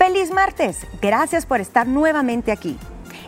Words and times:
Feliz 0.00 0.30
martes, 0.30 0.86
gracias 1.02 1.44
por 1.44 1.60
estar 1.60 1.86
nuevamente 1.86 2.52
aquí. 2.52 2.78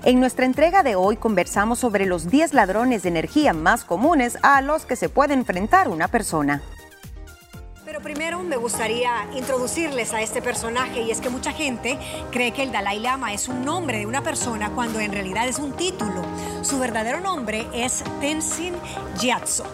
En 0.05 0.21
nuestra 0.21 0.47
entrega 0.47 0.83
de 0.83 0.97
hoy 0.97 1.19
conversamos 1.19 1.79
sobre 1.79 2.07
los 2.07 2.31
10 2.31 2.55
ladrones 2.55 3.03
de 3.03 3.11
energía 3.11 3.53
más 3.53 3.85
comunes 3.85 4.39
a 4.41 4.63
los 4.63 4.87
que 4.87 4.97
se 4.97 5.11
puede 5.11 5.35
enfrentar 5.35 5.91
una 5.91 6.09
persona. 6.09 6.63
Pero 7.85 8.01
primero 8.01 8.43
me 8.43 8.57
gustaría 8.57 9.11
introducirles 9.37 10.15
a 10.15 10.23
este 10.23 10.41
personaje 10.41 11.03
y 11.03 11.11
es 11.11 11.21
que 11.21 11.29
mucha 11.29 11.53
gente 11.53 11.99
cree 12.31 12.53
que 12.53 12.63
el 12.63 12.73
Dalai 12.73 13.01
Lama 13.01 13.35
es 13.35 13.49
un 13.49 13.67
nombre 13.67 13.99
de 13.99 14.07
una 14.07 14.23
persona 14.23 14.71
cuando 14.71 14.99
en 14.99 15.13
realidad 15.13 15.47
es 15.47 15.59
un 15.59 15.73
título. 15.73 16.23
Su 16.63 16.79
verdadero 16.79 17.21
nombre 17.21 17.67
es 17.75 18.03
Tenzin 18.19 18.73
Gyatso. 19.21 19.65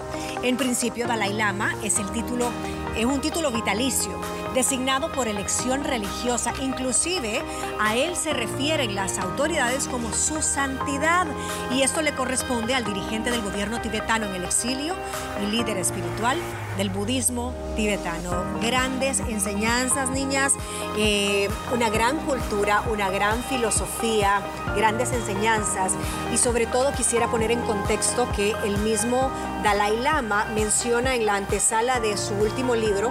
En 0.42 0.56
principio 0.56 1.06
Dalai 1.06 1.32
Lama 1.32 1.76
es 1.84 1.96
el 2.00 2.10
título 2.10 2.50
es 2.96 3.04
un 3.04 3.20
título 3.20 3.52
vitalicio 3.52 4.10
designado 4.58 5.12
por 5.12 5.28
elección 5.28 5.84
religiosa. 5.84 6.52
Inclusive 6.60 7.42
a 7.78 7.94
él 7.94 8.16
se 8.16 8.32
refieren 8.32 8.96
las 8.96 9.16
autoridades 9.16 9.86
como 9.86 10.12
su 10.12 10.42
santidad 10.42 11.28
y 11.72 11.82
esto 11.82 12.02
le 12.02 12.12
corresponde 12.12 12.74
al 12.74 12.84
dirigente 12.84 13.30
del 13.30 13.40
gobierno 13.40 13.80
tibetano 13.80 14.26
en 14.26 14.34
el 14.34 14.44
exilio 14.44 14.96
y 15.40 15.46
líder 15.52 15.76
espiritual 15.76 16.38
del 16.78 16.90
budismo 16.90 17.52
tibetano. 17.76 18.30
Grandes 18.62 19.20
enseñanzas, 19.20 20.08
niñas, 20.10 20.54
eh, 20.96 21.50
una 21.74 21.90
gran 21.90 22.16
cultura, 22.18 22.82
una 22.90 23.10
gran 23.10 23.42
filosofía, 23.42 24.40
grandes 24.76 25.12
enseñanzas 25.12 25.92
y 26.32 26.38
sobre 26.38 26.66
todo 26.66 26.92
quisiera 26.92 27.26
poner 27.26 27.50
en 27.50 27.60
contexto 27.62 28.28
que 28.34 28.52
el 28.64 28.78
mismo 28.78 29.30
Dalai 29.62 29.98
Lama 29.98 30.46
menciona 30.54 31.16
en 31.16 31.26
la 31.26 31.34
antesala 31.34 31.98
de 31.98 32.16
su 32.16 32.34
último 32.34 32.76
libro, 32.76 33.10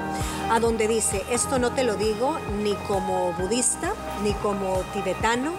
a 0.49 0.59
donde 0.61 0.87
dice, 0.87 1.23
esto 1.29 1.59
no 1.59 1.71
te 1.71 1.83
lo 1.83 1.95
digo 1.95 2.39
ni 2.63 2.73
como 2.87 3.33
budista, 3.33 3.93
ni 4.23 4.31
como 4.33 4.81
tibetano, 4.93 5.51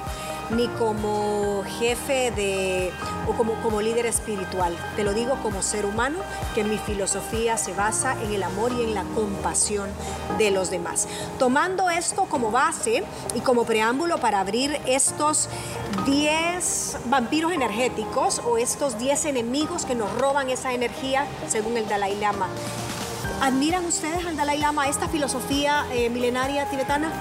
ni 0.50 0.68
como 0.68 1.62
jefe 1.78 2.30
de 2.30 2.92
o 3.26 3.32
como, 3.32 3.54
como 3.62 3.80
líder 3.80 4.06
espiritual. 4.06 4.74
Te 4.96 5.04
lo 5.04 5.12
digo 5.12 5.36
como 5.42 5.62
ser 5.62 5.84
humano, 5.84 6.18
que 6.54 6.64
mi 6.64 6.78
filosofía 6.78 7.56
se 7.56 7.74
basa 7.74 8.14
en 8.22 8.32
el 8.32 8.42
amor 8.42 8.72
y 8.72 8.82
en 8.82 8.94
la 8.94 9.04
compasión 9.14 9.90
de 10.38 10.50
los 10.50 10.70
demás. 10.70 11.08
Tomando 11.38 11.90
esto 11.90 12.24
como 12.24 12.50
base 12.50 13.04
y 13.34 13.40
como 13.40 13.64
preámbulo 13.64 14.18
para 14.18 14.40
abrir 14.40 14.80
estos 14.86 15.48
10 16.06 16.98
vampiros 17.06 17.52
energéticos 17.52 18.40
o 18.44 18.58
estos 18.58 18.98
10 18.98 19.26
enemigos 19.26 19.84
que 19.84 19.94
nos 19.94 20.12
roban 20.18 20.48
esa 20.50 20.72
energía, 20.72 21.26
según 21.48 21.76
el 21.76 21.88
Dalai 21.88 22.16
Lama. 22.18 22.48
¿Admiran 23.40 23.84
ustedes 23.84 24.26
al 24.26 24.36
Dalai 24.36 24.58
Lama 24.58 24.88
esta 24.88 25.08
filosofía 25.08 25.86
eh, 25.92 26.10
milenaria 26.10 26.68
tibetana? 26.68 27.12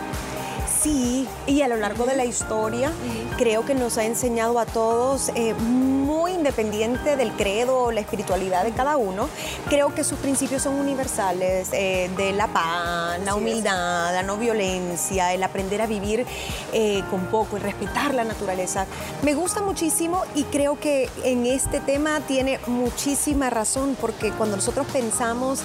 Sí, 0.82 1.28
y 1.48 1.62
a 1.64 1.68
lo 1.68 1.76
largo 1.76 2.06
de 2.06 2.16
la 2.16 2.26
historia 2.26 2.92
creo 3.38 3.66
que 3.66 3.74
nos 3.74 3.98
ha 3.98 4.06
enseñado 4.06 4.60
a 4.60 4.66
todos, 4.66 5.32
eh, 5.34 5.54
muy 5.56 6.32
independiente 6.32 7.16
del 7.16 7.32
credo 7.32 7.86
o 7.86 7.92
la 7.92 8.02
espiritualidad 8.02 8.64
de 8.64 8.72
cada 8.72 8.96
uno, 8.98 9.28
creo 9.70 9.94
que 9.96 10.04
sus 10.04 10.20
principios 10.20 10.62
son 10.62 10.76
universales, 10.76 11.70
eh, 11.72 12.10
de 12.16 12.32
la 12.32 12.48
paz, 12.48 13.20
la 13.26 13.36
humildad, 13.36 14.14
la 14.14 14.24
no 14.24 14.38
violencia, 14.38 15.34
el 15.34 15.44
aprender 15.44 15.82
a 15.82 15.88
vivir 15.88 16.26
eh, 16.74 17.04
con 17.10 17.26
poco, 17.26 17.58
y 17.58 17.60
respetar 17.60 18.14
la 18.14 18.24
naturaleza. 18.24 18.86
Me 19.24 19.34
gusta 19.34 19.62
muchísimo 19.62 20.24
y 20.36 20.44
creo 20.44 20.80
que 20.80 21.10
en 21.24 21.46
este 21.46 21.80
tema 21.80 22.20
tiene 22.22 22.60
muchísima 22.68 23.50
razón, 23.50 23.98
porque 24.00 24.32
cuando 24.32 24.58
nosotros 24.58 24.86
pensamos 24.94 25.62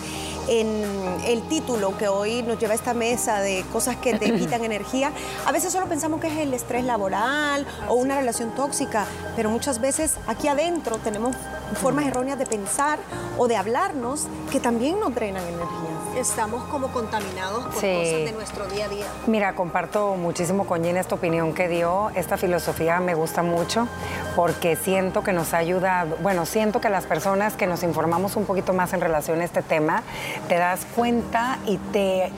en 0.48 0.85
el 1.25 1.43
título 1.48 1.97
que 1.97 2.09
hoy 2.09 2.43
nos 2.43 2.59
lleva 2.59 2.73
a 2.73 2.77
esta 2.77 2.95
mesa 2.95 3.41
de 3.41 3.65
cosas 3.73 3.97
que 3.97 4.15
te 4.15 4.35
quitan 4.39 4.65
energía, 4.65 5.12
a 5.47 5.53
veces 5.53 5.73
solo 5.73 5.87
pensamos 5.87 6.21
que 6.21 6.29
es 6.29 6.39
el 6.39 6.53
estrés 6.55 6.84
laboral 6.84 7.67
o 7.89 7.95
una 7.95 8.17
relación 8.17 8.51
tóxica, 8.55 9.07
pero 9.37 9.51
muchas 9.51 9.81
veces 9.81 10.17
aquí 10.27 10.49
adentro 10.49 10.97
tenemos 10.99 11.37
formas 11.81 12.06
erróneas 12.06 12.39
de 12.39 12.47
pensar 12.47 12.99
o 13.39 13.49
de 13.49 13.56
hablarnos 13.56 14.27
que 14.50 14.61
también 14.61 15.00
nos 15.00 15.15
drenan 15.15 15.43
energía. 15.47 16.02
Estamos 16.17 16.65
como 16.65 16.89
contaminados 16.89 17.65
por 17.65 17.73
cosas 17.73 17.83
de 17.83 18.33
nuestro 18.33 18.67
día 18.67 18.84
a 18.84 18.89
día. 18.89 19.06
Mira, 19.27 19.55
comparto 19.55 20.15
muchísimo 20.15 20.67
con 20.67 20.84
Gina 20.84 21.00
esta 21.00 21.15
opinión 21.15 21.55
que 21.55 21.69
dio. 21.69 22.11
Esta 22.15 22.37
filosofía 22.37 23.00
me 23.00 23.15
gusta 23.15 23.43
mucho 23.43 23.89
porque 24.37 24.77
siento 24.77 25.22
que 25.22 25.33
nos 25.33 25.55
ayuda, 25.55 26.06
bueno, 26.22 26.47
siento 26.47 26.81
que 26.81 26.91
las 26.91 27.06
personas 27.06 27.55
que 27.55 27.67
nos 27.67 27.83
informamos 27.83 28.37
un 28.37 28.45
poquito 28.45 28.72
más 28.72 28.93
en 28.93 29.01
relación 29.01 29.41
a 29.41 29.45
este 29.45 29.62
tema, 29.62 30.03
te 30.49 30.56
das 30.56 30.87
cuenta 30.95 31.59
y 31.67 31.78
te 31.78 32.31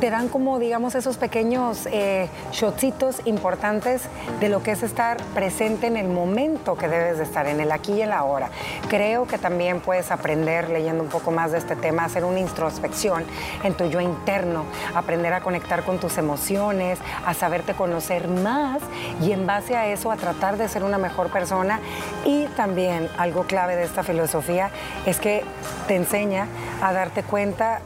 te 0.00 0.10
dan 0.10 0.28
como, 0.28 0.58
digamos, 0.58 0.94
esos 0.94 1.16
pequeños 1.16 1.86
eh, 1.86 2.28
shotsitos 2.52 3.22
importantes 3.24 4.02
de 4.40 4.48
lo 4.48 4.62
que 4.62 4.72
es 4.72 4.82
estar 4.82 5.16
presente 5.34 5.86
en 5.86 5.96
el 5.96 6.08
momento 6.08 6.76
que 6.76 6.88
debes 6.88 7.18
de 7.18 7.24
estar, 7.24 7.46
en 7.46 7.60
el 7.60 7.72
aquí 7.72 7.94
y 7.94 8.02
el 8.02 8.12
ahora. 8.12 8.50
Creo 8.88 9.26
que 9.26 9.38
también 9.38 9.80
puedes 9.80 10.10
aprender 10.10 10.68
leyendo 10.68 11.02
un 11.02 11.08
poco 11.08 11.30
más 11.30 11.52
de 11.52 11.58
este 11.58 11.76
tema, 11.76 12.04
hacer 12.04 12.24
una 12.24 12.40
introspección 12.40 13.24
en 13.62 13.74
tu 13.74 13.86
yo 13.86 14.00
interno, 14.00 14.64
aprender 14.94 15.32
a 15.32 15.40
conectar 15.40 15.82
con 15.82 15.98
tus 15.98 16.18
emociones, 16.18 16.98
a 17.24 17.34
saberte 17.34 17.74
conocer 17.74 18.28
más 18.28 18.82
y 19.22 19.32
en 19.32 19.46
base 19.46 19.76
a 19.76 19.86
eso 19.86 20.10
a 20.10 20.16
tratar 20.16 20.56
de 20.56 20.68
ser 20.68 20.84
una 20.84 20.98
mejor 20.98 21.30
persona. 21.30 21.80
Y 22.24 22.46
también 22.48 23.08
algo 23.16 23.44
clave 23.44 23.76
de 23.76 23.84
esta 23.84 24.02
filosofía 24.02 24.70
es 25.06 25.18
que 25.18 25.44
te 25.88 25.96
enseña 25.96 26.48
a 26.82 26.92
darte 26.92 27.22
cuenta 27.22 27.80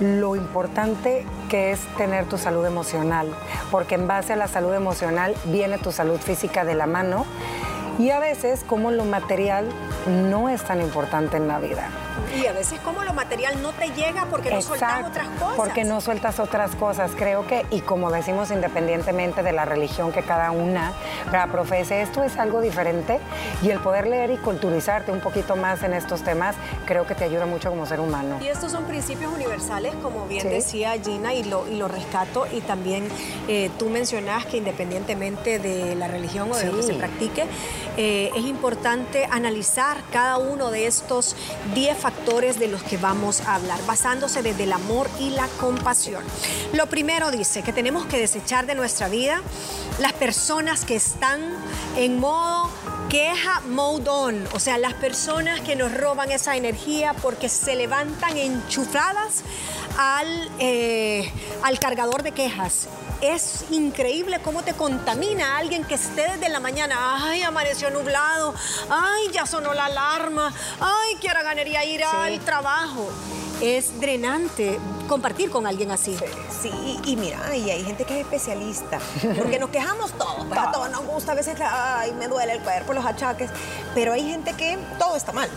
lo 0.00 0.34
importante 0.34 1.24
que 1.48 1.72
es 1.72 1.80
tener 1.96 2.26
tu 2.26 2.38
salud 2.38 2.64
emocional, 2.64 3.28
porque 3.70 3.94
en 3.94 4.06
base 4.06 4.32
a 4.32 4.36
la 4.36 4.48
salud 4.48 4.74
emocional 4.74 5.34
viene 5.46 5.78
tu 5.78 5.92
salud 5.92 6.18
física 6.18 6.64
de 6.64 6.74
la 6.74 6.86
mano 6.86 7.26
y 7.98 8.10
a 8.10 8.18
veces 8.18 8.64
como 8.66 8.90
lo 8.90 9.04
material 9.04 9.68
no 10.30 10.48
es 10.48 10.62
tan 10.62 10.80
importante 10.80 11.36
en 11.36 11.48
la 11.48 11.58
vida. 11.58 11.88
Y 12.40 12.46
a 12.46 12.52
veces 12.52 12.80
como 12.80 13.04
lo 13.04 13.12
material 13.12 13.62
no 13.62 13.72
te 13.72 13.88
llega 13.90 14.26
porque 14.26 14.50
no 14.50 14.62
sueltas 14.62 15.06
otras 15.06 15.28
cosas. 15.28 15.56
Porque 15.56 15.84
no 15.84 16.00
sueltas 16.00 16.40
otras 16.40 16.74
cosas. 16.76 17.12
Creo 17.16 17.46
que, 17.46 17.66
y 17.70 17.80
como 17.80 18.10
decimos 18.10 18.50
independientemente 18.50 19.42
de 19.42 19.52
la 19.52 19.64
religión 19.64 20.12
que 20.12 20.22
cada 20.22 20.50
una 20.50 20.92
profese, 21.50 22.02
esto 22.02 22.22
es 22.22 22.38
algo 22.38 22.60
diferente 22.60 23.20
y 23.62 23.70
el 23.70 23.80
poder 23.80 24.06
leer 24.06 24.30
y 24.30 24.36
culturizarte 24.36 25.12
un 25.12 25.20
poquito 25.20 25.56
más 25.56 25.82
en 25.82 25.92
estos 25.92 26.22
temas, 26.22 26.56
creo 26.86 27.06
que 27.06 27.14
te 27.14 27.24
ayuda 27.24 27.46
mucho 27.46 27.70
como 27.70 27.86
ser 27.86 28.00
humano. 28.00 28.38
Y 28.40 28.48
estos 28.48 28.72
son 28.72 28.84
principios 28.84 29.32
universales, 29.32 29.94
como 30.02 30.26
bien 30.26 30.48
decía 30.48 30.92
Gina, 31.02 31.34
y 31.34 31.44
lo, 31.44 31.68
y 31.68 31.76
lo 31.76 31.88
rescato. 31.88 32.46
Y 32.52 32.60
también 32.60 33.08
eh, 33.48 33.70
tú 33.78 33.88
mencionas 33.88 34.46
que 34.46 34.58
independientemente 34.58 35.58
de 35.58 35.94
la 35.94 36.08
religión 36.08 36.50
o 36.52 36.56
de 36.56 36.64
lo 36.64 36.76
que 36.76 36.82
se 36.82 36.94
practique, 36.94 37.46
eh, 37.96 38.30
es 38.36 38.44
importante 38.44 39.26
analizar 39.30 39.98
cada 40.12 40.38
uno 40.38 40.70
de 40.70 40.86
estos 40.86 41.36
10 41.74 41.96
factores 41.96 42.09
de 42.30 42.68
los 42.68 42.82
que 42.84 42.96
vamos 42.96 43.40
a 43.40 43.56
hablar, 43.56 43.84
basándose 43.86 44.40
desde 44.42 44.62
el 44.62 44.72
amor 44.72 45.10
y 45.18 45.30
la 45.30 45.48
compasión. 45.58 46.22
Lo 46.72 46.86
primero 46.86 47.30
dice 47.32 47.62
que 47.62 47.72
tenemos 47.72 48.06
que 48.06 48.18
desechar 48.18 48.66
de 48.66 48.76
nuestra 48.76 49.08
vida 49.08 49.42
las 49.98 50.12
personas 50.12 50.84
que 50.84 50.94
están 50.94 51.40
en 51.96 52.20
modo 52.20 52.70
queja 53.08 53.60
mode 53.68 54.08
on, 54.08 54.44
o 54.52 54.60
sea, 54.60 54.78
las 54.78 54.94
personas 54.94 55.60
que 55.60 55.74
nos 55.74 55.92
roban 55.92 56.30
esa 56.30 56.56
energía 56.56 57.14
porque 57.14 57.48
se 57.48 57.74
levantan 57.74 58.36
enchufadas 58.36 59.42
al, 59.98 60.50
eh, 60.60 61.30
al 61.62 61.80
cargador 61.80 62.22
de 62.22 62.30
quejas 62.30 62.86
es 63.20 63.64
increíble 63.70 64.40
cómo 64.42 64.62
te 64.62 64.74
contamina 64.74 65.58
alguien 65.58 65.84
que 65.84 65.94
esté 65.94 66.22
desde 66.22 66.48
la 66.48 66.60
mañana, 66.60 67.24
ay, 67.24 67.42
amaneció 67.42 67.90
nublado, 67.90 68.54
ay, 68.88 69.30
ya 69.32 69.46
sonó 69.46 69.74
la 69.74 69.86
alarma, 69.86 70.52
ay, 70.80 71.16
quiero 71.20 71.42
ganería 71.42 71.84
ir 71.84 72.02
al 72.04 72.40
trabajo. 72.40 73.08
Es 73.60 74.00
drenante 74.00 74.80
compartir 75.06 75.50
con 75.50 75.66
alguien 75.66 75.90
así. 75.90 76.16
Sí, 76.62 76.98
y 77.04 77.16
mira, 77.16 77.54
y 77.54 77.68
hay 77.70 77.84
gente 77.84 78.04
que 78.04 78.20
es 78.20 78.24
especialista, 78.24 78.98
porque 79.36 79.58
nos 79.58 79.68
quejamos 79.70 80.12
todos, 80.12 80.46
pues 80.46 80.58
a 80.58 80.70
todos 80.72 80.90
nos 80.90 81.04
gusta, 81.04 81.32
a 81.32 81.34
veces, 81.34 81.56
ay, 81.60 82.12
me 82.12 82.28
duele 82.28 82.54
el 82.54 82.62
cuerpo, 82.62 82.94
los 82.94 83.04
achaques, 83.04 83.50
pero 83.94 84.12
hay 84.12 84.28
gente 84.28 84.52
que 84.54 84.78
todo 84.98 85.16
está 85.16 85.32
mal. 85.32 85.48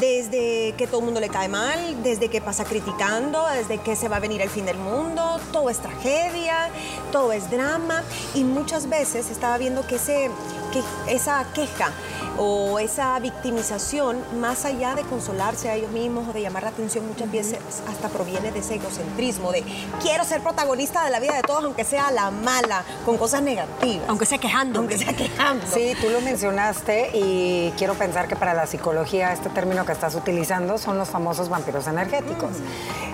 Desde 0.00 0.74
que 0.76 0.86
todo 0.86 1.00
el 1.00 1.06
mundo 1.06 1.20
le 1.20 1.28
cae 1.28 1.48
mal, 1.48 2.02
desde 2.02 2.28
que 2.28 2.40
pasa 2.40 2.64
criticando, 2.64 3.46
desde 3.46 3.78
que 3.78 3.96
se 3.96 4.08
va 4.08 4.16
a 4.16 4.20
venir 4.20 4.42
el 4.42 4.50
fin 4.50 4.66
del 4.66 4.76
mundo, 4.76 5.40
todo 5.52 5.70
es 5.70 5.78
tragedia, 5.78 6.68
todo 7.12 7.32
es 7.32 7.50
drama, 7.50 8.02
y 8.34 8.44
muchas 8.44 8.88
veces 8.88 9.30
estaba 9.30 9.58
viendo 9.58 9.86
que, 9.86 9.96
ese, 9.96 10.30
que 10.72 10.82
esa 11.12 11.44
queja 11.54 11.92
o 12.38 12.78
esa 12.78 13.18
victimización, 13.18 14.18
más 14.38 14.64
allá 14.64 14.94
de 14.94 15.02
consolarse 15.02 15.70
a 15.70 15.74
ellos 15.74 15.90
mismos 15.90 16.28
o 16.28 16.32
de 16.32 16.42
llamar 16.42 16.64
la 16.64 16.68
atención, 16.70 17.06
muchas 17.06 17.30
veces 17.30 17.58
hasta 17.88 18.08
proviene 18.08 18.52
de 18.52 18.58
ese 18.58 18.74
egocentrismo, 18.74 19.52
de 19.52 19.64
quiero 20.02 20.24
ser 20.24 20.42
protagonista 20.42 21.04
de 21.04 21.10
la 21.10 21.20
vida 21.20 21.36
de 21.36 21.42
todos, 21.42 21.64
aunque 21.64 21.84
sea 21.84 22.10
la 22.10 22.30
mala, 22.30 22.84
con 23.04 23.16
cosas 23.16 23.42
negativas. 23.42 24.08
Aunque 24.08 24.26
sea 24.26 24.38
quejando. 24.38 24.80
Aunque 24.80 24.98
sea 24.98 25.14
quejando. 25.14 25.66
Sí, 25.66 25.94
tú 26.00 26.10
lo 26.10 26.20
mencionaste 26.20 27.10
y 27.16 27.45
y 27.46 27.70
quiero 27.76 27.94
pensar 27.94 28.26
que 28.26 28.34
para 28.34 28.54
la 28.54 28.66
psicología 28.66 29.32
este 29.32 29.48
término 29.50 29.84
que 29.86 29.92
estás 29.92 30.16
utilizando 30.16 30.78
son 30.78 30.98
los 30.98 31.08
famosos 31.08 31.48
vampiros 31.48 31.86
energéticos. 31.86 32.50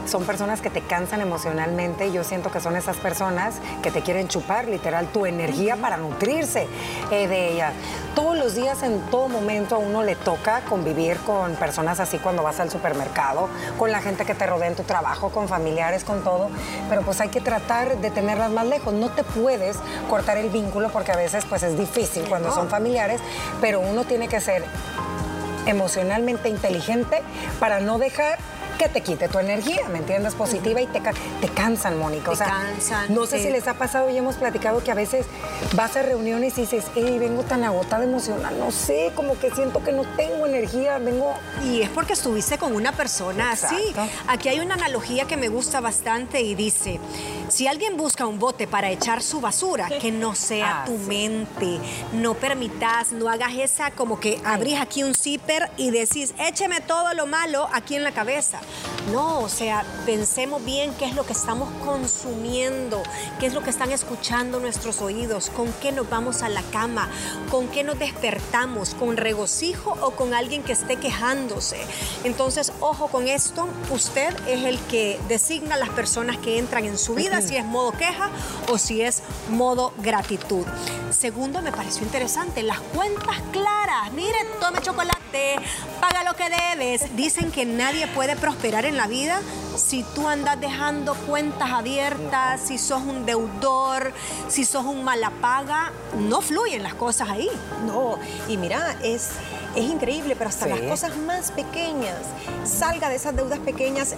Son 0.06 0.24
personas 0.24 0.60
que 0.60 0.70
te 0.70 0.80
cansan 0.80 1.20
emocionalmente 1.20 2.08
y 2.08 2.12
yo 2.12 2.24
siento 2.24 2.50
que 2.50 2.58
son 2.58 2.76
esas 2.76 2.96
personas 2.96 3.56
que 3.82 3.90
te 3.90 4.02
quieren 4.02 4.28
chupar 4.28 4.66
literal 4.66 5.06
tu 5.08 5.26
energía 5.26 5.76
para 5.76 5.96
nutrirse 5.96 6.66
eh, 7.10 7.28
de 7.28 7.52
ella. 7.52 7.72
Todos 8.14 8.36
los 8.36 8.54
días, 8.54 8.82
en 8.82 9.00
todo 9.10 9.28
momento, 9.28 9.76
a 9.76 9.78
uno 9.78 10.02
le 10.02 10.16
toca 10.16 10.60
convivir 10.68 11.18
con 11.18 11.54
personas 11.54 12.00
así 12.00 12.18
cuando 12.18 12.42
vas 12.42 12.60
al 12.60 12.70
supermercado, 12.70 13.48
con 13.78 13.90
la 13.92 14.00
gente 14.00 14.24
que 14.24 14.34
te 14.34 14.46
rodea 14.46 14.68
en 14.68 14.74
tu 14.74 14.82
trabajo, 14.82 15.30
con 15.30 15.48
familiares, 15.48 16.04
con 16.04 16.22
todo, 16.24 16.50
pero 16.88 17.02
pues 17.02 17.20
hay 17.20 17.28
que 17.28 17.40
tratar 17.40 17.96
de 17.98 18.10
tenerlas 18.10 18.50
más 18.50 18.66
lejos. 18.66 18.92
No 18.92 19.10
te 19.10 19.24
puedes 19.24 19.78
cortar 20.10 20.36
el 20.36 20.50
vínculo 20.50 20.90
porque 20.90 21.12
a 21.12 21.16
veces 21.16 21.44
pues 21.48 21.62
es 21.62 21.78
difícil 21.78 22.24
cuando 22.28 22.52
son 22.52 22.68
familiares, 22.68 23.20
pero 23.60 23.80
uno 23.80 24.04
tiene 24.04 24.21
que 24.28 24.40
ser 24.40 24.64
emocionalmente 25.66 26.48
inteligente 26.48 27.22
para 27.60 27.80
no 27.80 27.98
dejar 27.98 28.38
que 28.82 28.88
te 28.88 29.00
quite 29.00 29.28
tu 29.28 29.38
energía, 29.38 29.88
¿me 29.90 29.98
entiendes? 29.98 30.34
Positiva 30.34 30.80
y 30.80 30.86
te, 30.88 31.00
te 31.00 31.48
cansan, 31.48 31.98
Mónica. 31.98 32.32
o 32.32 32.36
sea, 32.36 32.46
cansan. 32.46 33.14
No 33.14 33.26
sé 33.26 33.40
si 33.40 33.48
les 33.48 33.68
ha 33.68 33.74
pasado 33.74 34.10
y 34.10 34.16
hemos 34.16 34.34
platicado 34.34 34.82
que 34.82 34.90
a 34.90 34.94
veces 34.94 35.24
vas 35.74 35.96
a 35.96 36.02
reuniones 36.02 36.58
y 36.58 36.62
dices, 36.62 36.86
hey, 36.96 37.16
vengo 37.20 37.44
tan 37.44 37.62
agotada 37.62 38.02
emocional, 38.02 38.58
no 38.58 38.72
sé, 38.72 39.12
como 39.14 39.38
que 39.38 39.52
siento 39.52 39.84
que 39.84 39.92
no 39.92 40.04
tengo 40.16 40.46
energía, 40.46 40.98
vengo... 40.98 41.32
Y 41.64 41.82
es 41.82 41.90
porque 41.90 42.14
estuviste 42.14 42.58
con 42.58 42.74
una 42.74 42.90
persona 42.90 43.52
así. 43.52 43.94
Aquí 44.26 44.48
hay 44.48 44.58
una 44.58 44.74
analogía 44.74 45.26
que 45.26 45.36
me 45.36 45.48
gusta 45.48 45.80
bastante 45.80 46.40
y 46.40 46.56
dice, 46.56 46.98
si 47.48 47.68
alguien 47.68 47.96
busca 47.96 48.26
un 48.26 48.40
bote 48.40 48.66
para 48.66 48.90
echar 48.90 49.22
su 49.22 49.40
basura, 49.40 49.88
que 50.00 50.10
no 50.10 50.34
sea 50.34 50.82
ah, 50.82 50.84
tu 50.86 50.98
mente, 50.98 51.78
no 52.14 52.34
permitas, 52.34 53.12
no 53.12 53.28
hagas 53.28 53.52
esa 53.54 53.92
como 53.92 54.18
que 54.18 54.40
abrís 54.44 54.80
aquí 54.80 55.04
un 55.04 55.14
zipper 55.14 55.70
y 55.76 55.90
decís, 55.90 56.34
écheme 56.38 56.80
todo 56.80 57.14
lo 57.14 57.26
malo 57.26 57.68
aquí 57.72 57.94
en 57.94 58.02
la 58.02 58.10
cabeza. 58.10 58.58
No, 59.12 59.40
o 59.40 59.48
sea, 59.48 59.84
pensemos 60.06 60.64
bien 60.64 60.94
qué 60.94 61.06
es 61.06 61.14
lo 61.14 61.26
que 61.26 61.32
estamos 61.32 61.68
consumiendo, 61.84 63.02
qué 63.40 63.46
es 63.46 63.52
lo 63.52 63.62
que 63.62 63.70
están 63.70 63.90
escuchando 63.90 64.60
nuestros 64.60 65.02
oídos, 65.02 65.50
con 65.50 65.72
qué 65.82 65.90
nos 65.90 66.08
vamos 66.08 66.42
a 66.42 66.48
la 66.48 66.62
cama, 66.62 67.08
con 67.50 67.68
qué 67.68 67.82
nos 67.82 67.98
despertamos, 67.98 68.94
con 68.94 69.16
regocijo 69.16 69.98
o 70.00 70.12
con 70.12 70.34
alguien 70.34 70.62
que 70.62 70.72
esté 70.72 70.96
quejándose. 70.96 71.78
Entonces, 72.22 72.72
ojo 72.80 73.08
con 73.08 73.26
esto, 73.26 73.68
usted 73.90 74.34
es 74.46 74.64
el 74.64 74.78
que 74.82 75.20
designa 75.28 75.76
las 75.76 75.90
personas 75.90 76.38
que 76.38 76.58
entran 76.58 76.84
en 76.84 76.96
su 76.96 77.14
vida, 77.14 77.42
si 77.42 77.56
es 77.56 77.64
modo 77.64 77.92
queja 77.92 78.30
o 78.70 78.78
si 78.78 79.02
es 79.02 79.22
modo 79.50 79.92
gratitud. 79.98 80.64
Segundo, 81.10 81.60
me 81.60 81.72
pareció 81.72 82.04
interesante, 82.04 82.62
las 82.62 82.80
cuentas 82.80 83.36
claras. 83.50 84.12
Mire, 84.12 84.38
tome 84.60 84.80
chocolate, 84.80 85.56
paga 86.00 86.24
lo 86.24 86.34
que 86.34 86.44
debes. 86.48 87.14
Dicen 87.16 87.50
que 87.50 87.66
nadie 87.66 88.06
puede 88.06 88.36
prosperar 88.36 88.61
en 88.64 88.96
la 88.96 89.08
vida 89.08 89.40
si 89.76 90.04
tú 90.14 90.28
andas 90.28 90.60
dejando 90.60 91.14
cuentas 91.14 91.70
abiertas, 91.70 92.60
si 92.60 92.78
sos 92.78 93.02
un 93.02 93.26
deudor, 93.26 94.12
si 94.48 94.64
sos 94.64 94.84
un 94.84 95.02
malapaga, 95.02 95.92
no 96.16 96.40
fluyen 96.40 96.82
las 96.82 96.94
cosas 96.94 97.28
ahí. 97.28 97.48
No, 97.86 98.18
y 98.48 98.56
mira, 98.56 98.96
es, 99.02 99.30
es 99.74 99.84
increíble, 99.84 100.36
pero 100.36 100.50
hasta 100.50 100.66
las 100.66 100.80
cosas 100.82 101.16
más 101.16 101.50
pequeñas, 101.50 102.18
salga 102.64 103.08
de 103.08 103.16
esas 103.16 103.34
deudas 103.34 103.58
pequeñas, 103.58 104.14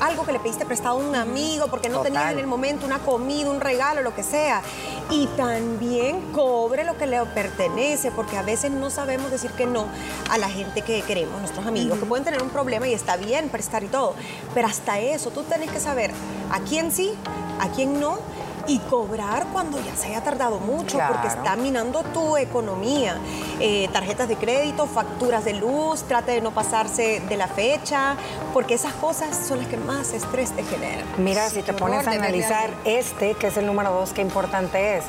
algo 0.00 0.24
que 0.24 0.32
le 0.32 0.40
pediste 0.40 0.66
prestado 0.66 1.00
a 1.00 1.04
un 1.08 1.14
amigo 1.14 1.68
porque 1.68 1.88
no 1.88 2.00
tenía 2.00 2.32
en 2.32 2.38
el 2.38 2.46
momento 2.46 2.86
una 2.86 2.98
comida, 2.98 3.50
un 3.50 3.60
regalo, 3.60 4.02
lo 4.02 4.14
que 4.14 4.22
sea. 4.22 4.62
Y 5.08 5.28
también 5.28 6.32
cobre 6.32 6.82
lo 6.82 6.98
que 6.98 7.06
le 7.06 7.24
pertenece, 7.26 8.10
porque 8.10 8.36
a 8.36 8.42
veces 8.42 8.72
no 8.72 8.90
sabemos 8.90 9.30
decir 9.30 9.52
que 9.52 9.66
no 9.66 9.86
a 10.30 10.38
la 10.38 10.48
gente 10.48 10.82
que 10.82 11.02
queremos, 11.02 11.38
nuestros 11.40 11.64
amigos, 11.64 11.98
que 11.98 12.06
pueden 12.06 12.24
tener 12.24 12.42
un 12.42 12.50
problema 12.50 12.88
y 12.88 12.94
está 12.94 13.16
bien 13.16 13.48
prestar 13.48 13.84
y 13.84 13.88
todo. 13.88 14.14
Pero 14.54 14.66
hasta 14.66 14.98
eso, 14.98 15.30
tú 15.30 15.44
tienes 15.44 15.70
que 15.70 15.78
saber 15.78 16.10
a 16.50 16.58
quién 16.60 16.90
sí, 16.90 17.12
a 17.60 17.68
quién 17.68 18.00
no 18.00 18.18
y 18.66 18.78
cobrar 18.80 19.46
cuando 19.52 19.80
ya 19.80 19.94
se 19.96 20.08
haya 20.08 20.22
tardado 20.22 20.58
mucho, 20.58 20.98
porque 21.08 21.28
está 21.28 21.56
minando 21.56 22.02
tu 22.02 22.36
economía. 22.36 23.18
Eh, 23.60 23.88
tarjetas 23.92 24.28
de 24.28 24.36
crédito, 24.36 24.86
facturas 24.86 25.44
de 25.44 25.54
luz, 25.54 26.02
trate 26.02 26.32
de 26.32 26.40
no 26.40 26.50
pasarse 26.50 27.20
de 27.20 27.36
la 27.36 27.48
fecha, 27.48 28.16
porque 28.52 28.74
esas 28.74 28.92
cosas 28.94 29.36
son 29.46 29.58
las 29.58 29.68
que 29.68 29.76
más 29.76 30.12
estrés 30.12 30.50
te 30.52 30.62
generan. 30.62 31.06
Mira, 31.18 31.48
si 31.48 31.62
te 31.62 31.72
pones 31.72 32.06
a 32.06 32.12
analizar 32.12 32.70
este, 32.84 33.34
que 33.34 33.48
es 33.48 33.56
el 33.56 33.66
número 33.66 33.92
dos, 33.92 34.12
qué 34.12 34.22
importante 34.22 34.98
es. 34.98 35.04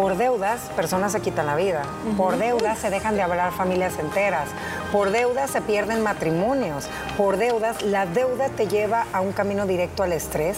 Por 0.00 0.16
deudas, 0.16 0.62
personas 0.76 1.12
se 1.12 1.20
quitan 1.20 1.44
la 1.44 1.56
vida. 1.56 1.82
Por 2.16 2.38
deudas 2.38 2.78
se 2.78 2.88
dejan 2.88 3.16
de 3.16 3.22
hablar 3.22 3.52
familias 3.52 3.98
enteras. 3.98 4.48
Por 4.92 5.10
deudas 5.10 5.50
se 5.50 5.60
pierden 5.60 6.02
matrimonios. 6.02 6.88
Por 7.18 7.36
deudas, 7.36 7.82
la 7.82 8.06
deuda 8.06 8.48
te 8.48 8.66
lleva 8.66 9.04
a 9.12 9.20
un 9.20 9.32
camino 9.32 9.66
directo 9.66 10.02
al 10.02 10.14
estrés, 10.14 10.56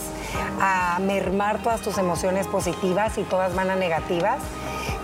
a 0.61 1.01
mermar 1.01 1.61
todas 1.61 1.81
tus 1.81 1.99
emociones 1.99 2.47
positivas 2.47 3.19
y 3.19 3.25
todas 3.25 3.53
van 3.57 3.71
a 3.71 3.75
negativas 3.75 4.39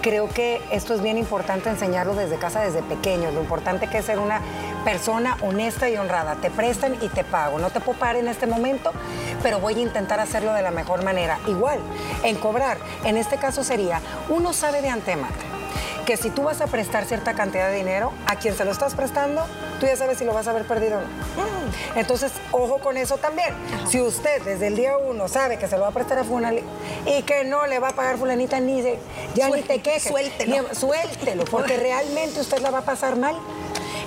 creo 0.03 0.29
que 0.29 0.61
esto 0.71 0.95
es 0.95 1.03
bien 1.03 1.19
importante 1.19 1.69
enseñarlo 1.69 2.15
desde 2.15 2.37
casa, 2.37 2.61
desde 2.61 2.83
pequeños. 2.83 3.35
Lo 3.35 3.41
importante 3.41 3.89
que 3.89 3.99
es 3.99 4.05
ser 4.05 4.19
una 4.19 4.41
persona 4.85 5.37
honesta 5.43 5.89
y 5.89 5.97
honrada. 5.97 6.37
Te 6.37 6.51
prestan 6.51 6.97
y 7.01 7.09
te 7.09 7.25
pago. 7.25 7.59
No 7.59 7.71
te 7.71 7.81
puedo 7.81 7.99
pagar 7.99 8.17
en 8.17 8.29
este 8.29 8.47
momento, 8.47 8.93
pero 9.43 9.61
voy 9.61 9.75
a 9.75 9.81
intentar 9.81 10.21
hacerlo 10.21 10.53
de 10.53 10.63
la 10.63 10.71
mejor 10.71 11.05
manera. 11.05 11.39
Igual, 11.47 11.79
en 12.23 12.37
cobrar, 12.37 12.79
en 13.05 13.17
este 13.17 13.37
caso 13.37 13.65
sería, 13.65 14.01
uno 14.29 14.53
sabe 14.53 14.83
de 14.83 14.89
antemano 14.89 15.48
que 16.09 16.17
si 16.17 16.31
tú 16.31 16.45
vas 16.45 16.63
a 16.63 16.67
prestar 16.67 17.05
cierta 17.05 17.35
cantidad 17.35 17.69
de 17.69 17.77
dinero, 17.77 18.15
a 18.25 18.37
quien 18.37 18.57
se 18.57 18.65
lo 18.65 18.71
estás 18.71 18.95
prestando, 18.95 19.45
tú 19.79 19.85
ya 19.85 19.95
sabes 19.95 20.17
si 20.17 20.25
lo 20.25 20.33
vas 20.33 20.47
a 20.47 20.53
haber 20.53 20.65
perdido 20.65 20.97
o 20.97 21.01
no. 21.03 21.07
Mm. 21.07 21.99
Entonces, 21.99 22.33
ojo 22.51 22.79
con 22.79 22.97
eso 22.97 23.19
también. 23.19 23.53
Si 23.87 24.01
usted 24.01 24.41
desde 24.43 24.69
el 24.69 24.77
día 24.77 24.97
uno 24.97 25.29
sabe 25.29 25.59
que 25.59 25.69
se 25.69 25.77
lo 25.77 25.83
va 25.83 25.89
a 25.89 25.91
prestar 25.91 26.19
a 26.19 26.25
fulanita 26.25 26.65
y 27.05 27.21
que 27.25 27.45
no 27.45 27.67
le 27.67 27.79
va 27.79 27.89
a 27.89 27.93
pagar 27.93 28.17
fulanita 28.17 28.59
ni 28.59 28.81
de, 28.81 28.99
ya 29.35 29.51
ni 29.51 29.61
te 29.61 29.83
quejes. 29.83 30.05
Suéltelo. 30.05 30.75
suéltelo, 30.75 31.45
porque 31.45 31.77
realmente 31.77 32.41
usted 32.41 32.61
la 32.61 32.71
va 32.71 32.79
a 32.79 32.85
pasar 32.87 33.17
mal. 33.17 33.37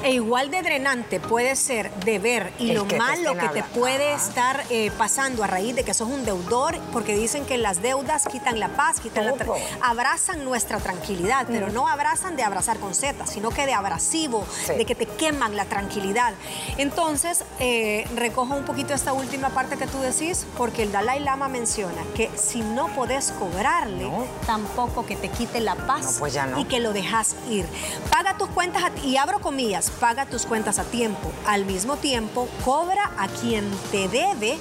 E 0.03 0.11
igual 0.11 0.49
de 0.49 0.61
drenante 0.61 1.19
puede 1.19 1.55
ser 1.55 1.93
de 2.05 2.17
ver 2.17 2.51
y 2.57 2.73
lo 2.73 2.85
malo 2.85 3.35
que 3.37 3.47
te 3.49 3.63
puede 3.63 4.13
estar 4.13 4.63
eh, 4.69 4.91
pasando 4.97 5.43
a 5.43 5.47
raíz 5.47 5.75
de 5.75 5.83
que 5.83 5.93
sos 5.93 6.09
un 6.09 6.25
deudor, 6.25 6.77
porque 6.91 7.15
dicen 7.15 7.45
que 7.45 7.57
las 7.57 7.81
deudas 7.81 8.27
quitan 8.27 8.59
la 8.59 8.69
paz, 8.69 8.99
quitan 8.99 9.25
la 9.25 9.35
abrazan 9.81 10.43
nuestra 10.43 10.79
tranquilidad, 10.79 11.45
pero 11.47 11.69
no 11.69 11.87
abrazan 11.87 12.35
de 12.35 12.43
abrazar 12.43 12.79
con 12.79 12.95
Z, 12.95 13.27
sino 13.27 13.49
que 13.51 13.65
de 13.65 13.73
abrasivo, 13.73 14.45
de 14.67 14.85
que 14.85 14.95
te 14.95 15.05
queman 15.05 15.55
la 15.55 15.65
tranquilidad. 15.65 16.33
Entonces, 16.77 17.43
eh, 17.59 18.07
recojo 18.15 18.55
un 18.55 18.65
poquito 18.65 18.93
esta 18.93 19.13
última 19.13 19.49
parte 19.49 19.77
que 19.77 19.87
tú 19.87 19.99
decís, 19.99 20.45
porque 20.57 20.83
el 20.83 20.91
Dalai 20.91 21.19
Lama 21.19 21.47
menciona 21.47 22.03
que 22.15 22.29
si 22.35 22.61
no 22.61 22.87
podés 22.95 23.31
cobrarle, 23.31 24.09
tampoco 24.45 25.05
que 25.05 25.15
te 25.15 25.29
quite 25.29 25.59
la 25.59 25.75
paz 25.75 26.17
pues 26.19 26.37
y 26.57 26.65
que 26.65 26.79
lo 26.79 26.93
dejas 26.93 27.35
ir. 27.49 27.65
Paga 28.09 28.37
tus 28.37 28.49
cuentas 28.49 28.83
y 29.03 29.17
abro 29.17 29.39
comillas, 29.39 29.90
paga 29.99 30.25
tus 30.25 30.45
cuentas 30.45 30.79
a 30.79 30.83
tiempo. 30.83 31.31
Al 31.45 31.65
mismo 31.65 31.97
tiempo, 31.97 32.47
cobra 32.63 33.11
a 33.17 33.27
quien 33.27 33.69
te 33.91 34.07
debe 34.07 34.57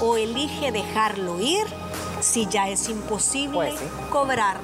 o 0.00 0.16
elige 0.16 0.72
dejarlo 0.72 1.40
ir 1.40 1.66
si 2.20 2.46
ya 2.46 2.68
es 2.68 2.88
imposible 2.88 3.50
pues 3.52 3.74
cobrar. 4.10 4.58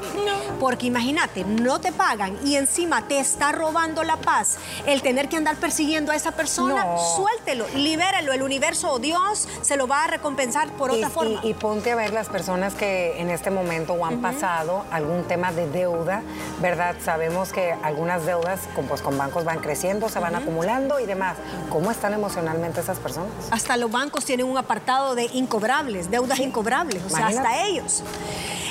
Porque 0.61 0.87
imagínate, 0.87 1.45
no 1.45 1.81
te 1.81 1.93
pagan 1.93 2.39
y 2.45 2.57
encima 2.57 3.07
te 3.07 3.19
está 3.19 3.53
robando 3.53 4.03
la 4.05 4.17
paz. 4.17 4.59
El 4.87 5.03
tener 5.03 5.29
que 5.29 5.37
andar 5.37 5.57
persiguiendo 5.57 6.13
a 6.13 6.17
esa 6.17 6.33
persona, 6.33 6.87
suéltelo, 7.17 7.67
libérelo. 7.75 8.33
El 8.33 8.43
universo 8.43 8.93
o 8.93 8.99
Dios 8.99 9.49
se 9.63 9.77
lo 9.77 9.87
va 9.87 10.05
a 10.05 10.07
recompensar 10.07 10.71
por 10.73 10.91
otra 10.91 11.11
forma. 11.11 11.41
Y, 11.43 11.55
ponte 11.55 11.93
a 11.93 11.97
ver 11.97 12.13
las 12.13 12.29
personas 12.29 12.75
que 12.75 13.21
en 13.21 13.31
este 13.31 13.51
momento 13.51 13.95
o 13.95 14.05
han 14.05 14.21
pasado 14.21 14.85
algún 14.91 15.25
tema 15.25 15.53
de 15.53 15.69
deuda, 15.69 16.23
¿verdad? 16.61 16.97
Sabemos 17.05 17.53
que 17.53 17.75
algunas 17.83 18.25
deudas 18.27 18.61
con, 18.75 18.87
pues, 18.87 19.03
con 19.03 19.17
bancos 19.19 19.45
van 19.45 19.59
creciendo, 19.59 20.09
se 20.09 20.19
van 20.19 20.35
acumulando 20.35 21.01
y 21.01 21.07
demás. 21.07 21.37
¿Cómo 21.71 21.91
están 21.91 22.13
emocionalmente 22.13 22.81
esas 22.81 22.99
personas? 22.99 23.31
Hasta 23.51 23.77
los 23.77 23.91
bancos 23.91 24.25
tienen 24.25 24.47
un 24.47 24.59
apartado 24.59 25.15
de 25.15 25.25
incobrables, 25.33 26.11
deudas 26.11 26.39
incobrables. 26.41 27.03
O 27.05 27.11
sea, 27.11 27.31
ellos. 27.55 28.03